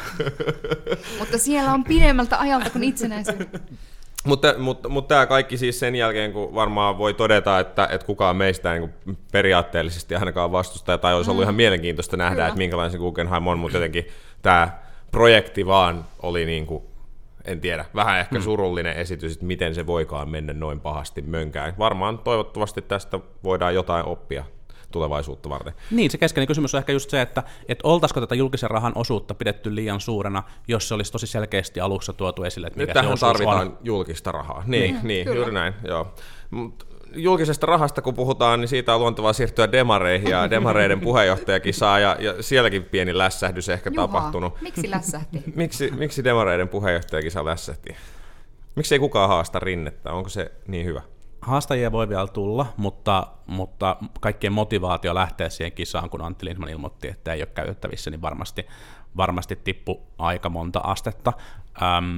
mutta 1.20 1.38
siellä 1.38 1.74
on 1.74 1.84
pidemmältä 1.84 2.40
ajalta 2.40 2.70
kuin 2.70 2.84
itsenäisyys. 2.84 3.48
Mutta, 4.26 4.54
mutta, 4.58 4.90
mutta 4.90 5.16
tämä 5.16 5.26
kaikki 5.26 5.58
siis 5.58 5.80
sen 5.80 5.96
jälkeen, 5.96 6.34
kun 6.34 6.56
varmaan 6.56 6.98
voi 6.98 7.14
todeta, 7.14 7.60
että, 7.60 7.88
että 7.92 8.08
kukaan 8.08 8.36
meistä 8.36 8.74
niin 8.74 9.18
periaatteellisesti 9.32 10.16
ainakaan 10.16 10.52
vastusta, 10.52 10.98
tai 10.98 11.14
olisi 11.14 11.32
ollut 11.32 11.42
mm. 11.42 11.44
ihan 11.44 11.56
mielenkiintoista 11.56 12.18
nähdä, 12.18 12.36
Kyllä. 12.36 12.48
että 12.48 12.58
minkälainen 12.58 12.92
se 12.92 12.98
Guggenheim 12.98 13.48
on, 13.48 13.60
mutta 13.60 13.78
jotenkin 13.78 14.08
tämä 14.42 14.80
projekti 15.12 15.66
vaan 15.66 16.06
oli 16.24 16.46
niin 16.46 16.66
kuin, 16.66 16.84
en 17.46 17.62
tiedä, 17.62 17.86
vähän 17.96 18.20
ehkä 18.20 18.36
mm. 18.36 18.42
surullinen 18.42 18.98
esitys, 18.98 19.34
että 19.34 19.46
miten 19.46 19.76
se 19.76 19.88
voikaan 19.88 20.30
mennä 20.30 20.54
noin 20.54 20.80
pahasti 20.80 21.22
mönkään. 21.22 21.74
Varmaan 21.80 22.18
toivottavasti 22.18 22.82
tästä 22.82 23.20
voidaan 23.44 23.76
jotain 23.76 24.06
oppia 24.06 24.46
tulevaisuutta 24.92 25.50
varten. 25.50 25.74
Niin, 25.92 26.12
se 26.12 26.18
keskeinen 26.18 26.48
kysymys 26.48 26.76
on 26.76 26.80
ehkä 26.80 26.94
just 26.94 27.10
se, 27.10 27.22
että, 27.22 27.44
että 27.68 27.88
oltaisiko 27.88 28.20
tätä 28.20 28.36
julkisen 28.36 28.70
rahan 28.70 28.92
osuutta 28.96 29.34
pidetty 29.34 29.76
liian 29.76 30.02
suurena, 30.02 30.44
jos 30.68 30.88
se 30.88 30.94
olisi 30.94 31.12
tosi 31.12 31.28
selkeästi 31.28 31.80
alussa 31.80 32.14
tuotu 32.14 32.44
esille, 32.44 32.68
että 32.68 32.80
mikä 32.80 32.94
Nyt 32.94 32.94
tähän 32.94 33.20
tarvitaan 33.20 33.68
on. 33.68 33.78
julkista 33.84 34.32
rahaa. 34.32 34.64
Niin, 34.66 34.96
mm, 34.96 35.08
niin 35.08 35.36
juuri 35.36 35.52
näin, 35.52 35.74
joo. 35.84 36.14
Mut 36.52 36.88
julkisesta 37.16 37.66
rahasta 37.66 38.02
kun 38.02 38.14
puhutaan, 38.14 38.60
niin 38.60 38.68
siitä 38.68 38.96
on 38.96 39.02
luontevaa 39.02 39.34
siirtyä 39.34 39.72
demareihin, 39.72 40.30
ja 40.30 40.50
demareiden 40.50 41.00
puheenjohtajakin 41.00 41.74
saa, 41.74 42.00
ja, 42.00 42.18
ja 42.20 42.44
sielläkin 42.44 42.84
pieni 42.84 43.18
lässähdys 43.18 43.70
ehkä 43.70 43.90
Juha, 43.94 44.08
tapahtunut. 44.08 44.62
miksi 44.62 44.92
lässähti? 44.92 45.44
miksi, 45.56 45.92
miksi 45.92 46.24
demareiden 46.24 46.70
puheenjohtajakin 46.70 47.32
saa 47.32 47.46
lässähtiä? 47.46 47.98
Miksi 48.76 48.96
ei 48.96 49.00
kukaan 49.00 49.30
haasta 49.30 49.60
rinnettä? 49.60 50.12
Onko 50.12 50.30
se 50.30 50.52
niin 50.68 50.86
hyvä? 50.86 51.02
Haastajia 51.50 51.92
voi 51.92 52.10
vielä 52.10 52.28
tulla, 52.28 52.74
mutta, 52.78 53.28
mutta 53.48 53.98
kaikkien 54.20 54.54
motivaatio 54.54 55.16
lähteä 55.16 55.50
siihen 55.50 55.72
kisaan, 55.72 56.10
kun 56.10 56.22
Antti 56.22 56.46
Lindman 56.46 56.70
ilmoitti, 56.70 57.08
että 57.08 57.34
ei 57.34 57.42
ole 57.42 57.50
käytettävissä, 57.56 58.10
niin 58.10 58.22
varmasti, 58.22 58.68
varmasti 59.18 59.56
tippu 59.56 60.08
aika 60.18 60.50
monta 60.50 60.80
astetta. 60.80 61.34
Ähm, 61.82 62.18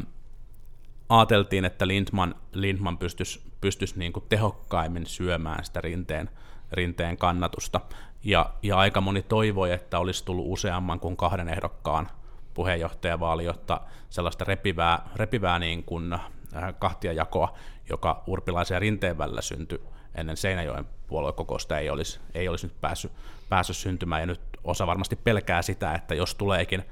ajateltiin, 1.09 1.65
että 1.65 1.87
Lindman, 1.87 2.35
Lindman 2.53 2.97
pystyisi, 2.97 3.41
pystyisi 3.61 3.99
niin 3.99 4.13
kuin 4.13 4.25
tehokkaimmin 4.29 5.05
syömään 5.05 5.65
sitä 5.65 5.81
rinteen, 5.81 6.29
rinteen 6.71 7.17
kannatusta. 7.17 7.81
Ja, 8.23 8.49
ja 8.63 8.77
aika 8.77 9.01
moni 9.01 9.21
toivoi, 9.21 9.71
että 9.71 9.99
olisi 9.99 10.25
tullut 10.25 10.45
useamman 10.47 10.99
kuin 10.99 11.17
kahden 11.17 11.49
ehdokkaan 11.49 12.09
puheenjohtajavaali, 12.53 13.45
jotta 13.45 13.81
sellaista 14.09 14.45
repivää, 14.45 15.09
repivää 15.15 15.59
niin 15.59 15.83
kuin 15.83 16.15
Äh, 16.55 16.73
kahtia 16.79 17.13
jakoa, 17.13 17.53
joka 17.91 18.23
Urpilaisen 18.27 18.75
ja 18.75 18.79
Rinteen 18.79 19.17
välillä 19.17 19.41
syntyi 19.41 19.81
ennen 20.15 20.37
Seinäjoen 20.37 20.85
puoluekokousta, 21.07 21.79
ei 21.79 21.89
olisi, 21.89 22.19
ei 22.33 22.47
olisi 22.47 22.67
nyt 22.67 22.81
päässyt, 22.81 23.11
päässyt 23.49 23.77
syntymään, 23.77 24.21
ja 24.21 24.25
nyt 24.25 24.41
osa 24.63 24.87
varmasti 24.87 25.15
pelkää 25.15 25.61
sitä, 25.61 25.93
että 25.93 26.15
jos 26.15 26.35
tuleekin 26.35 26.83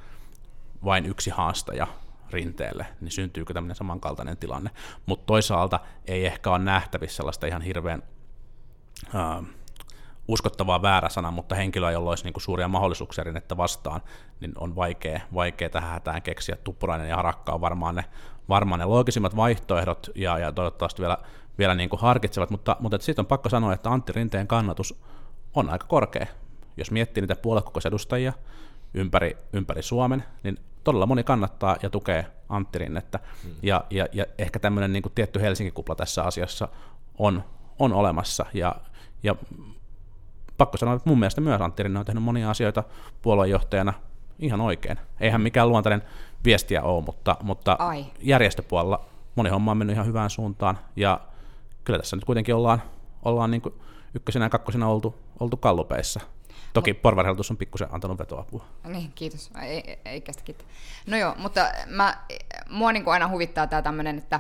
vain 0.86 1.06
yksi 1.06 1.30
haastaja 1.30 1.88
rinteelle, 2.30 2.86
niin 3.02 3.12
syntyykö 3.12 3.54
tämmöinen 3.54 3.76
samankaltainen 3.76 4.38
tilanne. 4.38 4.70
Mutta 5.06 5.26
toisaalta 5.26 5.80
ei 6.06 6.26
ehkä 6.26 6.50
ole 6.50 6.60
nähtävissä 6.60 7.18
sellaista 7.18 7.48
ihan 7.48 7.62
hirveän 7.62 8.04
äh, 9.16 9.46
uskottavaa 10.28 10.82
väärä 10.82 11.10
sana, 11.10 11.32
mutta 11.32 11.56
henkilöä, 11.56 11.92
jolla 11.92 12.10
olisi 12.10 12.24
niinku 12.24 12.40
suuria 12.40 12.68
mahdollisuuksia 12.68 13.24
rinnettä 13.24 13.58
vastaan, 13.58 14.02
niin 14.40 14.52
on 14.56 14.76
vaikea, 14.76 15.22
vaikea 15.34 15.70
tähän 15.70 15.92
hätään 15.92 16.22
keksiä. 16.22 16.56
Tuppurainen 16.64 17.10
ja 17.10 17.16
Harakka 17.16 17.54
on 17.54 17.62
varmaan 17.62 17.96
ne, 17.96 18.06
varmaan 18.50 18.80
ne 18.80 18.86
loogisimmat 18.86 19.36
vaihtoehdot 19.36 20.10
ja, 20.16 20.38
ja 20.38 20.52
toivottavasti 20.52 21.02
vielä, 21.02 21.18
vielä 21.58 21.76
niin 21.76 21.90
kuin 21.90 22.00
harkitsevat, 22.02 22.50
mutta, 22.50 22.76
mutta 22.80 22.98
sitten 23.00 23.24
on 23.24 23.28
pakko 23.28 23.50
sanoa, 23.50 23.74
että 23.74 23.90
Antti 23.90 24.12
Rinteen 24.12 24.48
kannatus 24.48 25.02
on 25.54 25.70
aika 25.70 25.88
korkea. 25.88 26.26
Jos 26.78 26.92
miettii 26.92 27.22
niitä 27.22 27.36
puoluekokousedustajia 27.36 28.34
ympäri, 28.94 29.38
ympäri 29.54 29.82
Suomen, 29.82 30.24
niin 30.44 30.58
todella 30.84 31.06
moni 31.06 31.24
kannattaa 31.24 31.78
ja 31.84 31.90
tukee 31.90 32.26
Antti 32.50 32.80
Rinnettä. 32.80 33.20
Hmm. 33.44 33.52
Ja, 33.62 33.84
ja, 33.90 34.08
ja 34.14 34.26
ehkä 34.38 34.60
tämmöinen 34.60 34.94
niin 34.94 35.04
kuin 35.04 35.14
tietty 35.16 35.42
Helsinki-kupla 35.42 35.96
tässä 35.96 36.24
asiassa 36.24 36.68
on, 37.18 37.44
on 37.80 37.94
olemassa. 37.94 38.46
Ja, 38.54 38.76
ja 39.24 39.36
pakko 40.58 40.78
sanoa, 40.78 40.96
että 40.96 41.10
mun 41.10 41.20
mielestä 41.20 41.42
myös 41.42 41.62
Antti 41.62 41.84
Rinne 41.84 42.00
on 42.00 42.06
tehnyt 42.06 42.24
monia 42.24 42.50
asioita 42.50 42.84
puoluejohtajana 43.22 43.94
ihan 44.40 44.62
oikein. 44.62 45.00
Eihän 45.20 45.42
mikään 45.42 45.70
luontainen 45.70 46.04
viestiä 46.46 46.84
ole, 46.84 47.04
mutta, 47.06 47.38
mutta 47.42 47.78
järjestöpuolella 48.20 49.06
moni 49.36 49.50
homma 49.50 49.72
on 49.72 49.78
mennyt 49.78 49.94
ihan 49.94 50.08
hyvään 50.08 50.30
suuntaan, 50.30 50.80
ja 50.96 51.20
kyllä 51.84 52.00
tässä 52.00 52.16
nyt 52.16 52.26
kuitenkin 52.26 52.56
ollaan, 52.56 52.82
ollaan 53.26 53.52
niin 53.52 53.62
ykkösenä 54.14 54.46
ja 54.46 54.50
kakkosena 54.50 54.88
oltu, 54.88 55.16
oltu 55.40 55.58
kallupeissa. 55.58 56.20
Toki 56.74 56.94
porvarheltus 56.94 57.52
on 57.52 57.58
pikkusen 57.58 57.88
antanut 57.92 58.20
vetoapua. 58.20 58.66
Niin, 58.88 59.12
kiitos. 59.16 59.52
Ei, 59.62 60.00
ei 60.06 60.22
kestä 60.22 60.44
No 61.08 61.18
joo, 61.18 61.36
mutta 61.38 61.70
mä, 61.88 62.18
mua 62.70 62.92
niin 62.92 63.04
kuin 63.04 63.14
aina 63.14 63.30
huvittaa 63.30 63.68
tämä 63.68 63.82
tämmöinen, 63.82 64.18
että 64.18 64.40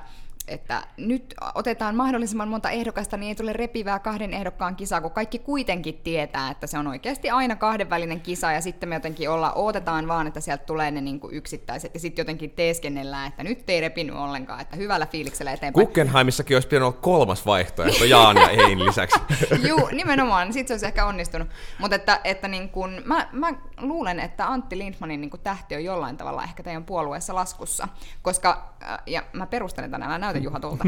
että 0.50 0.84
nyt 0.98 1.34
otetaan 1.56 1.96
mahdollisimman 1.96 2.48
monta 2.48 2.70
ehdokasta, 2.70 3.18
niin 3.18 3.28
ei 3.28 3.36
tule 3.36 3.54
repivää 3.54 4.00
kahden 4.00 4.34
ehdokkaan 4.34 4.76
kisaa, 4.76 5.02
kun 5.02 5.12
kaikki 5.12 5.40
kuitenkin 5.40 5.98
tietää, 6.04 6.52
että 6.52 6.68
se 6.68 6.78
on 6.78 6.88
oikeasti 6.88 7.30
aina 7.30 7.56
kahdenvälinen 7.56 8.22
kisa, 8.22 8.52
ja 8.52 8.62
sitten 8.62 8.90
me 8.90 8.96
jotenkin 8.96 9.30
olla, 9.30 9.54
odotetaan 9.54 10.08
vaan, 10.08 10.28
että 10.28 10.40
sieltä 10.40 10.66
tulee 10.66 10.92
ne 10.92 11.02
niin 11.02 11.20
kuin 11.20 11.34
yksittäiset, 11.34 11.94
ja 11.94 12.00
sitten 12.00 12.22
jotenkin 12.22 12.50
teeskennellään, 12.52 13.28
että 13.28 13.44
nyt 13.44 13.70
ei 13.70 13.82
repinyt 13.82 14.16
ollenkaan, 14.16 14.62
että 14.62 14.76
hyvällä 14.76 15.06
fiiliksellä 15.06 15.52
eteenpäin. 15.52 15.86
Guggenheimissakin 15.86 16.56
olisi 16.56 16.68
pitänyt 16.68 16.88
olla 16.88 16.98
kolmas 17.02 17.46
vaihtoehto, 17.46 18.06
Jaan 18.06 18.38
ja 18.38 18.50
Ein 18.50 18.86
lisäksi. 18.86 19.20
Juu, 19.68 19.90
nimenomaan, 19.92 20.54
sitten 20.54 20.68
se 20.68 20.74
olisi 20.74 20.86
ehkä 20.86 21.06
onnistunut. 21.06 21.48
Mutta 21.80 21.96
että, 21.96 22.22
että 22.24 22.48
niin 22.48 22.70
kun, 22.70 23.02
mä, 23.06 23.28
mä 23.32 23.54
luulen, 23.82 24.20
että 24.20 24.48
Antti 24.48 24.78
Lindmanin 24.78 25.22
niin 25.22 25.32
tähti 25.44 25.76
on 25.76 25.84
jollain 25.84 26.18
tavalla 26.18 26.44
ehkä 26.44 26.64
teidän 26.64 26.84
puolueessa 26.84 27.36
laskussa, 27.36 27.88
koska, 28.22 28.74
ja 29.06 29.24
mä 29.34 29.48
perustelen 29.48 29.92
tänään, 29.92 30.12
älä 30.12 30.18
näytä 30.18 30.39
näytä 30.40 30.46
Juha 30.46 30.60
tulta. 30.60 30.84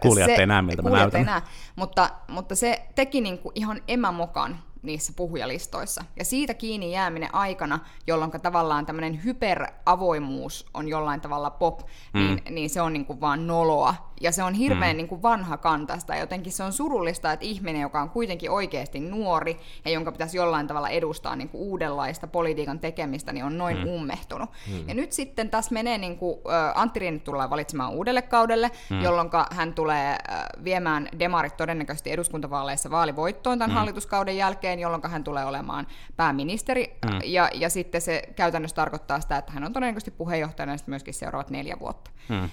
Kuulijat 0.00 0.26
se, 0.26 0.34
ei 0.34 0.46
näe, 0.46 0.62
miltä 0.62 0.82
mä 0.82 0.90
näytän. 0.90 1.18
Ei 1.18 1.24
näe, 1.24 1.42
mutta, 1.76 2.10
mutta 2.28 2.54
se 2.54 2.86
teki 2.94 3.20
niinku 3.20 3.52
ihan 3.54 3.82
emämokan 3.88 4.58
niissä 4.84 5.12
puhujalistoissa. 5.16 6.04
Ja 6.16 6.24
siitä 6.24 6.54
kiinni 6.54 6.92
jääminen 6.92 7.34
aikana, 7.34 7.78
jolloin 8.06 8.30
tavallaan 8.30 8.86
tämmöinen 8.86 9.24
hyperavoimuus 9.24 10.66
on 10.74 10.88
jollain 10.88 11.20
tavalla 11.20 11.50
pop, 11.50 11.80
mm. 12.12 12.20
niin, 12.20 12.42
niin 12.50 12.70
se 12.70 12.80
on 12.80 12.92
niin 12.92 13.06
kuin 13.06 13.20
vaan 13.20 13.46
noloa. 13.46 13.94
Ja 14.20 14.32
se 14.32 14.42
on 14.42 14.54
hirveän 14.54 14.92
mm. 14.92 14.96
niin 14.96 15.08
kuin 15.08 15.22
vanha 15.22 15.56
kantasta. 15.56 16.16
Jotenkin 16.16 16.52
se 16.52 16.62
on 16.62 16.72
surullista, 16.72 17.32
että 17.32 17.46
ihminen, 17.46 17.82
joka 17.82 18.02
on 18.02 18.10
kuitenkin 18.10 18.50
oikeasti 18.50 19.00
nuori 19.00 19.60
ja 19.84 19.90
jonka 19.90 20.12
pitäisi 20.12 20.36
jollain 20.36 20.66
tavalla 20.66 20.88
edustaa 20.88 21.36
niin 21.36 21.48
kuin 21.48 21.62
uudenlaista 21.62 22.26
politiikan 22.26 22.78
tekemistä, 22.78 23.32
niin 23.32 23.44
on 23.44 23.58
noin 23.58 23.78
mm. 23.78 23.86
ummehtunut. 23.86 24.50
Mm. 24.70 24.88
Ja 24.88 24.94
nyt 24.94 25.12
sitten 25.12 25.50
tässä 25.50 25.74
menee, 25.74 25.98
niin 25.98 26.18
kuin, 26.18 26.38
Antti 26.74 27.00
Rinne 27.00 27.20
tulee 27.20 27.50
valitsemaan 27.50 27.92
uudelle 27.92 28.22
kaudelle, 28.22 28.70
mm. 28.90 29.02
jolloin 29.02 29.30
hän 29.50 29.74
tulee 29.74 30.18
viemään 30.64 31.08
demarit 31.18 31.56
todennäköisesti 31.56 32.12
eduskuntavaaleissa 32.12 32.90
vaalivoittoon 32.90 33.58
tämän 33.58 33.70
mm. 33.70 33.74
hallituskauden 33.74 34.36
jälkeen, 34.36 34.73
jolloin 34.80 35.10
hän 35.10 35.24
tulee 35.24 35.44
olemaan 35.44 35.86
pääministeri. 36.16 36.98
Mm. 37.04 37.18
Ja, 37.24 37.50
ja 37.54 37.70
sitten 37.70 38.00
se 38.00 38.22
käytännössä 38.36 38.76
tarkoittaa 38.76 39.20
sitä, 39.20 39.36
että 39.36 39.52
hän 39.52 39.64
on 39.64 39.72
todennäköisesti 39.72 40.10
puheenjohtajana 40.10 40.76
myöskin 40.86 41.14
seuraavat 41.14 41.50
neljä 41.50 41.76
vuotta. 41.80 42.10
Mm 42.28 42.48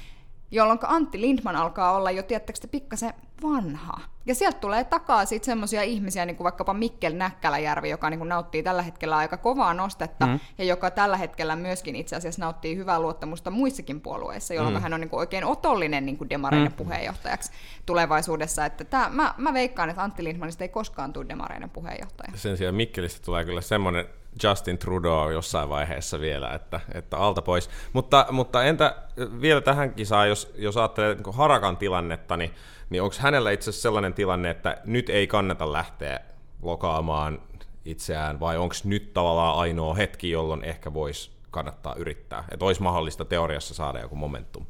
jolloin 0.51 0.79
Antti 0.83 1.21
Lindman 1.21 1.55
alkaa 1.55 1.91
olla 1.91 2.11
jo, 2.11 2.23
tiettäkö 2.23 2.59
pikkasen 2.71 3.13
vanha. 3.43 3.99
Ja 4.25 4.35
sieltä 4.35 4.59
tulee 4.59 4.83
takaa 4.83 5.25
sitten 5.25 5.45
semmoisia 5.45 5.81
ihmisiä, 5.81 6.25
niin 6.25 6.35
kuin 6.35 6.43
vaikkapa 6.43 6.73
Mikkel 6.73 7.13
Näkkäläjärvi, 7.13 7.89
joka 7.89 8.09
niin 8.09 8.17
kuin 8.17 8.29
nauttii 8.29 8.63
tällä 8.63 8.81
hetkellä 8.81 9.17
aika 9.17 9.37
kovaa 9.37 9.73
nostetta, 9.73 10.25
mm. 10.25 10.39
ja 10.57 10.65
joka 10.65 10.91
tällä 10.91 11.17
hetkellä 11.17 11.55
myöskin 11.55 11.95
itse 11.95 12.15
asiassa 12.15 12.41
nauttii 12.41 12.75
hyvää 12.75 12.99
luottamusta 12.99 13.51
muissakin 13.51 14.01
puolueissa, 14.01 14.53
jolloin 14.53 14.75
mm. 14.75 14.81
hän 14.81 14.93
on 14.93 15.01
niin 15.01 15.09
kuin 15.09 15.19
oikein 15.19 15.45
otollinen 15.45 16.05
niin 16.05 16.17
kuin 16.17 16.29
demareiden 16.29 16.71
mm. 16.71 16.75
puheenjohtajaksi 16.75 17.51
tulevaisuudessa. 17.85 18.65
Että 18.65 18.83
tää, 18.83 19.09
mä, 19.09 19.33
mä 19.37 19.53
veikkaan, 19.53 19.89
että 19.89 20.03
Antti 20.03 20.23
Lindmanista 20.23 20.63
ei 20.63 20.69
koskaan 20.69 21.13
tule 21.13 21.29
demareiden 21.29 21.69
puheenjohtaja. 21.69 22.31
Sen 22.35 22.57
sijaan 22.57 22.75
Mikkelistä 22.75 23.25
tulee 23.25 23.45
kyllä 23.45 23.61
semmoinen 23.61 24.05
Justin 24.43 24.77
Trudeau 24.77 25.29
jossain 25.29 25.69
vaiheessa 25.69 26.19
vielä, 26.19 26.53
että, 26.53 26.79
että 26.93 27.17
alta 27.17 27.41
pois. 27.41 27.69
Mutta, 27.93 28.25
mutta 28.31 28.63
entä 28.63 28.95
vielä 29.41 29.61
tähän 29.61 29.93
kisaan, 29.93 30.29
jos, 30.29 30.53
jos 30.55 30.77
ajattelee 30.77 31.15
niin 31.15 31.33
Harakan 31.33 31.77
tilannetta, 31.77 32.37
niin, 32.37 32.51
niin 32.89 33.01
onko 33.01 33.15
hänellä 33.19 33.51
itse 33.51 33.69
asiassa 33.69 33.81
sellainen 33.81 34.13
tilanne, 34.13 34.49
että 34.49 34.77
nyt 34.85 35.09
ei 35.09 35.27
kannata 35.27 35.71
lähteä 35.71 36.19
lokaamaan 36.61 37.41
itseään, 37.85 38.39
vai 38.39 38.57
onko 38.57 38.75
nyt 38.83 39.13
tavallaan 39.13 39.57
ainoa 39.57 39.93
hetki, 39.93 40.31
jolloin 40.31 40.63
ehkä 40.63 40.93
voisi 40.93 41.31
kannattaa 41.51 41.95
yrittää, 41.95 42.43
että 42.51 42.65
olisi 42.65 42.81
mahdollista 42.81 43.25
teoriassa 43.25 43.73
saada 43.73 43.99
joku 43.99 44.15
momentum? 44.15 44.65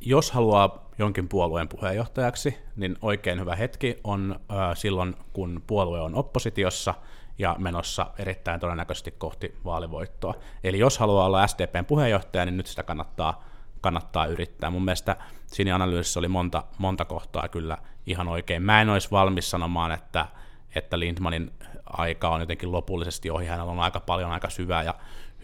Jos 0.00 0.30
haluaa 0.30 0.88
jonkin 0.98 1.28
puolueen 1.28 1.68
puheenjohtajaksi, 1.68 2.58
niin 2.76 2.96
oikein 3.02 3.40
hyvä 3.40 3.56
hetki 3.56 4.00
on 4.04 4.40
äh, 4.52 4.76
silloin, 4.76 5.16
kun 5.32 5.62
puolue 5.66 6.00
on 6.00 6.14
oppositiossa– 6.14 6.94
ja 7.38 7.56
menossa 7.58 8.06
erittäin 8.18 8.60
todennäköisesti 8.60 9.10
kohti 9.10 9.54
vaalivoittoa. 9.64 10.34
Eli 10.64 10.78
jos 10.78 10.98
haluaa 10.98 11.26
olla 11.26 11.46
SDPn 11.46 11.84
puheenjohtaja, 11.84 12.44
niin 12.44 12.56
nyt 12.56 12.66
sitä 12.66 12.82
kannattaa, 12.82 13.44
kannattaa 13.80 14.26
yrittää. 14.26 14.70
Mun 14.70 14.84
mielestä 14.84 15.16
siinä 15.46 15.74
analyysissä 15.74 16.20
oli 16.20 16.28
monta, 16.28 16.64
monta 16.78 17.04
kohtaa 17.04 17.48
kyllä 17.48 17.78
ihan 18.06 18.28
oikein. 18.28 18.62
Mä 18.62 18.80
en 18.80 18.88
olisi 18.88 19.10
valmis 19.10 19.50
sanomaan, 19.50 19.92
että, 19.92 20.26
että 20.74 20.98
Lindmanin 20.98 21.52
aika 21.84 22.28
on 22.28 22.40
jotenkin 22.40 22.72
lopullisesti 22.72 23.30
ohi. 23.30 23.46
Hänellä 23.46 23.72
on 23.72 23.80
aika 23.80 24.00
paljon 24.00 24.30
aika 24.30 24.50
syvää 24.50 24.82
ja 24.82 24.94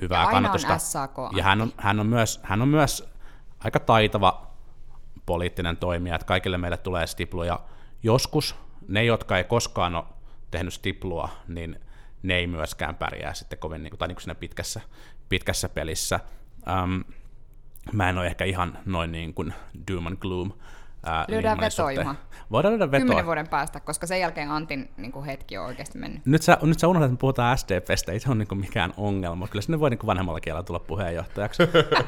hyvää 0.01 0.25
ja 0.25 0.31
kannatusta. 0.31 0.79
ja 1.37 1.43
hän 1.43 1.61
on, 1.61 1.73
hän, 1.77 2.01
on 2.01 2.07
myös, 2.07 2.41
hän 2.43 2.63
on 2.63 2.69
myös 2.69 3.09
aika 3.65 3.81
taitava 3.81 4.47
poliittinen 5.27 5.77
toimija, 5.77 6.15
että 6.15 6.27
kaikille 6.27 6.59
meille 6.59 6.77
tulee 6.77 7.07
stipluja 7.07 7.61
joskus. 8.03 8.57
Ne, 8.89 9.05
jotka 9.05 9.39
ei 9.39 9.45
koskaan 9.45 9.95
ole 9.95 10.05
tehnyt 10.51 10.73
stiplua, 10.73 11.29
niin 11.49 11.81
ne 12.25 12.35
ei 12.35 12.47
myöskään 12.47 12.95
pärjää 12.95 13.35
sitten 13.35 13.59
kovin 13.59 13.83
niin 13.83 13.91
kuin, 13.91 13.99
tai 13.99 14.09
niin 14.09 14.17
kuin 14.17 14.23
siinä 14.23 14.35
pitkässä, 14.35 14.81
pitkässä 15.29 15.69
pelissä. 15.69 16.21
Um, 16.83 17.05
mä 17.93 18.09
en 18.09 18.19
ole 18.19 18.27
ehkä 18.27 18.45
ihan 18.45 18.79
noin 18.85 19.13
niin 19.13 19.35
kuin 19.35 19.55
doom 19.91 20.07
and 20.07 20.17
gloom. 20.17 20.53
Ää, 21.07 21.25
Lyödään 21.29 21.61
veto, 21.61 21.91
Juha. 21.91 22.15
Voidaan 22.51 22.73
lyödä 22.73 22.91
vetoa. 22.91 23.01
Kymmenen 23.01 23.27
vuoden 23.27 23.49
päästä, 23.49 23.81
koska 23.81 24.07
sen 24.07 24.21
jälkeen 24.21 24.51
Antin 24.51 24.91
niin 24.97 25.13
kuin 25.13 25.25
hetki 25.25 25.59
on 25.59 25.67
oikeasti 25.67 25.99
mennyt. 25.99 26.27
Nyt 26.27 26.43
sä, 26.43 26.59
nyt 26.63 26.79
sä 26.79 26.89
unohdat, 26.89 27.07
että 27.07 27.15
me 27.15 27.21
puhutaan 27.21 27.59
SDPstä, 27.59 28.13
ei 28.13 28.21
se 28.21 28.29
ole 28.29 28.37
niin 28.37 28.49
kuin 28.49 28.61
mikään 28.61 28.95
ongelma. 28.97 29.49
Kyllä 29.49 29.63
sinne 29.63 29.81
voi 29.81 29.91
niin 29.91 29.99
kuin 29.99 30.07
vanhemmalla 30.07 30.41
kielellä 30.41 30.63
tulla 30.63 30.81
puheenjohtajaksi. 30.81 31.63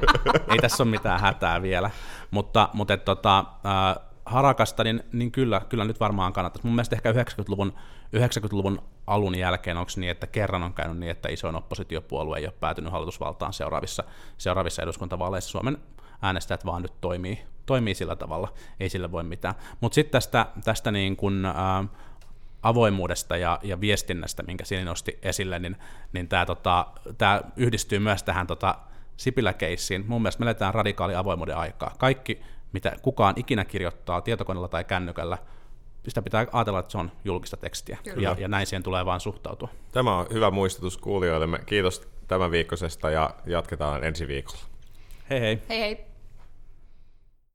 ei 0.53 0.59
tässä 0.61 0.83
ole 0.83 0.91
mitään 0.91 1.21
hätää 1.21 1.63
vielä. 1.63 1.91
Mutta, 2.31 2.69
mutta 2.73 2.95
et, 2.95 3.05
tota, 3.05 3.39
äh, 3.39 4.07
Harakasta, 4.27 4.85
niin, 4.85 5.03
niin 5.13 5.33
kyllä, 5.33 5.61
kyllä 5.69 5.85
nyt 5.85 6.01
varmaan 6.01 6.33
kannattaisi. 6.33 6.67
Mun 6.67 6.75
mielestä 6.75 6.97
ehkä 6.97 7.13
90-luvun, 7.13 7.73
90-luvun 8.17 8.83
alun 9.07 9.35
jälkeen 9.35 9.77
onko 9.77 9.93
niin, 9.97 10.11
että 10.11 10.27
kerran 10.27 10.63
on 10.63 10.75
käynyt 10.75 10.99
niin, 10.99 11.11
että 11.11 11.29
isoin 11.29 11.57
oppositiopuolue 11.57 12.39
ei 12.39 12.47
ole 12.47 12.55
päätynyt 12.61 12.93
hallitusvaltaan 12.93 13.53
seuraavissa, 13.53 14.05
seuraavissa 14.39 14.83
eduskuntavaaleissa. 14.83 15.51
Suomen 15.51 15.79
äänestäjät 16.23 16.67
vaan 16.67 16.83
nyt 16.83 17.01
toimii, 17.01 17.39
toimii 17.67 17.95
sillä 17.95 18.17
tavalla, 18.17 18.53
ei 18.81 18.89
sille 18.89 19.13
voi 19.13 19.25
mitään. 19.25 19.55
Mutta 19.81 19.95
sitten 19.95 20.13
tästä, 20.13 20.47
tästä 20.65 20.91
niin 20.91 21.17
kun, 21.17 21.45
ää, 21.45 21.85
avoimuudesta 22.63 23.37
ja, 23.37 23.59
ja 23.63 23.81
viestinnästä, 23.81 24.43
minkä 24.43 24.65
Sini 24.65 24.85
nosti 24.85 25.19
esille, 25.23 25.59
niin, 25.59 25.77
niin 26.13 26.29
tämä 26.29 26.47
tota, 26.47 26.87
yhdistyy 27.57 27.99
myös 27.99 28.23
tähän 28.23 28.47
tota, 28.47 28.79
Sipilä-keissiin. 29.17 30.05
Mun 30.09 30.23
mielestä 30.23 30.41
me 30.41 30.51
eletään 30.51 30.75
radikaali 30.75 31.15
avoimuuden 31.15 31.57
aikaa. 31.57 31.95
Kaikki 31.99 32.43
mitä 32.73 32.93
kukaan 33.03 33.35
ikinä 33.37 33.65
kirjoittaa 33.65 34.21
tietokoneella 34.21 34.69
tai 34.69 34.85
kännykällä, 34.85 35.39
sitä 36.09 36.23
pitää 36.23 36.47
ajatella, 36.53 36.79
että 36.79 36.93
se 36.93 36.99
on 36.99 37.13
julkista 37.25 37.57
tekstiä, 37.57 37.99
ja, 38.17 38.37
ja 38.39 38.49
näin 38.49 38.67
siihen 38.67 38.83
tulee 38.83 39.05
vaan 39.05 39.21
suhtautua. 39.21 39.69
Tämä 39.93 40.19
on 40.19 40.27
hyvä 40.33 40.51
muistutus 40.51 40.99
kuulijoillemme. 40.99 41.59
Kiitos 41.67 42.09
tämän 42.29 42.51
viikkoisesta 42.51 43.11
ja 43.11 43.31
jatketaan 43.47 44.05
ensi 44.05 44.29
viikolla. 44.29 44.63
Hei 45.31 45.41
hei. 45.41 45.63
Hei 45.69 45.81
hei. 45.81 46.06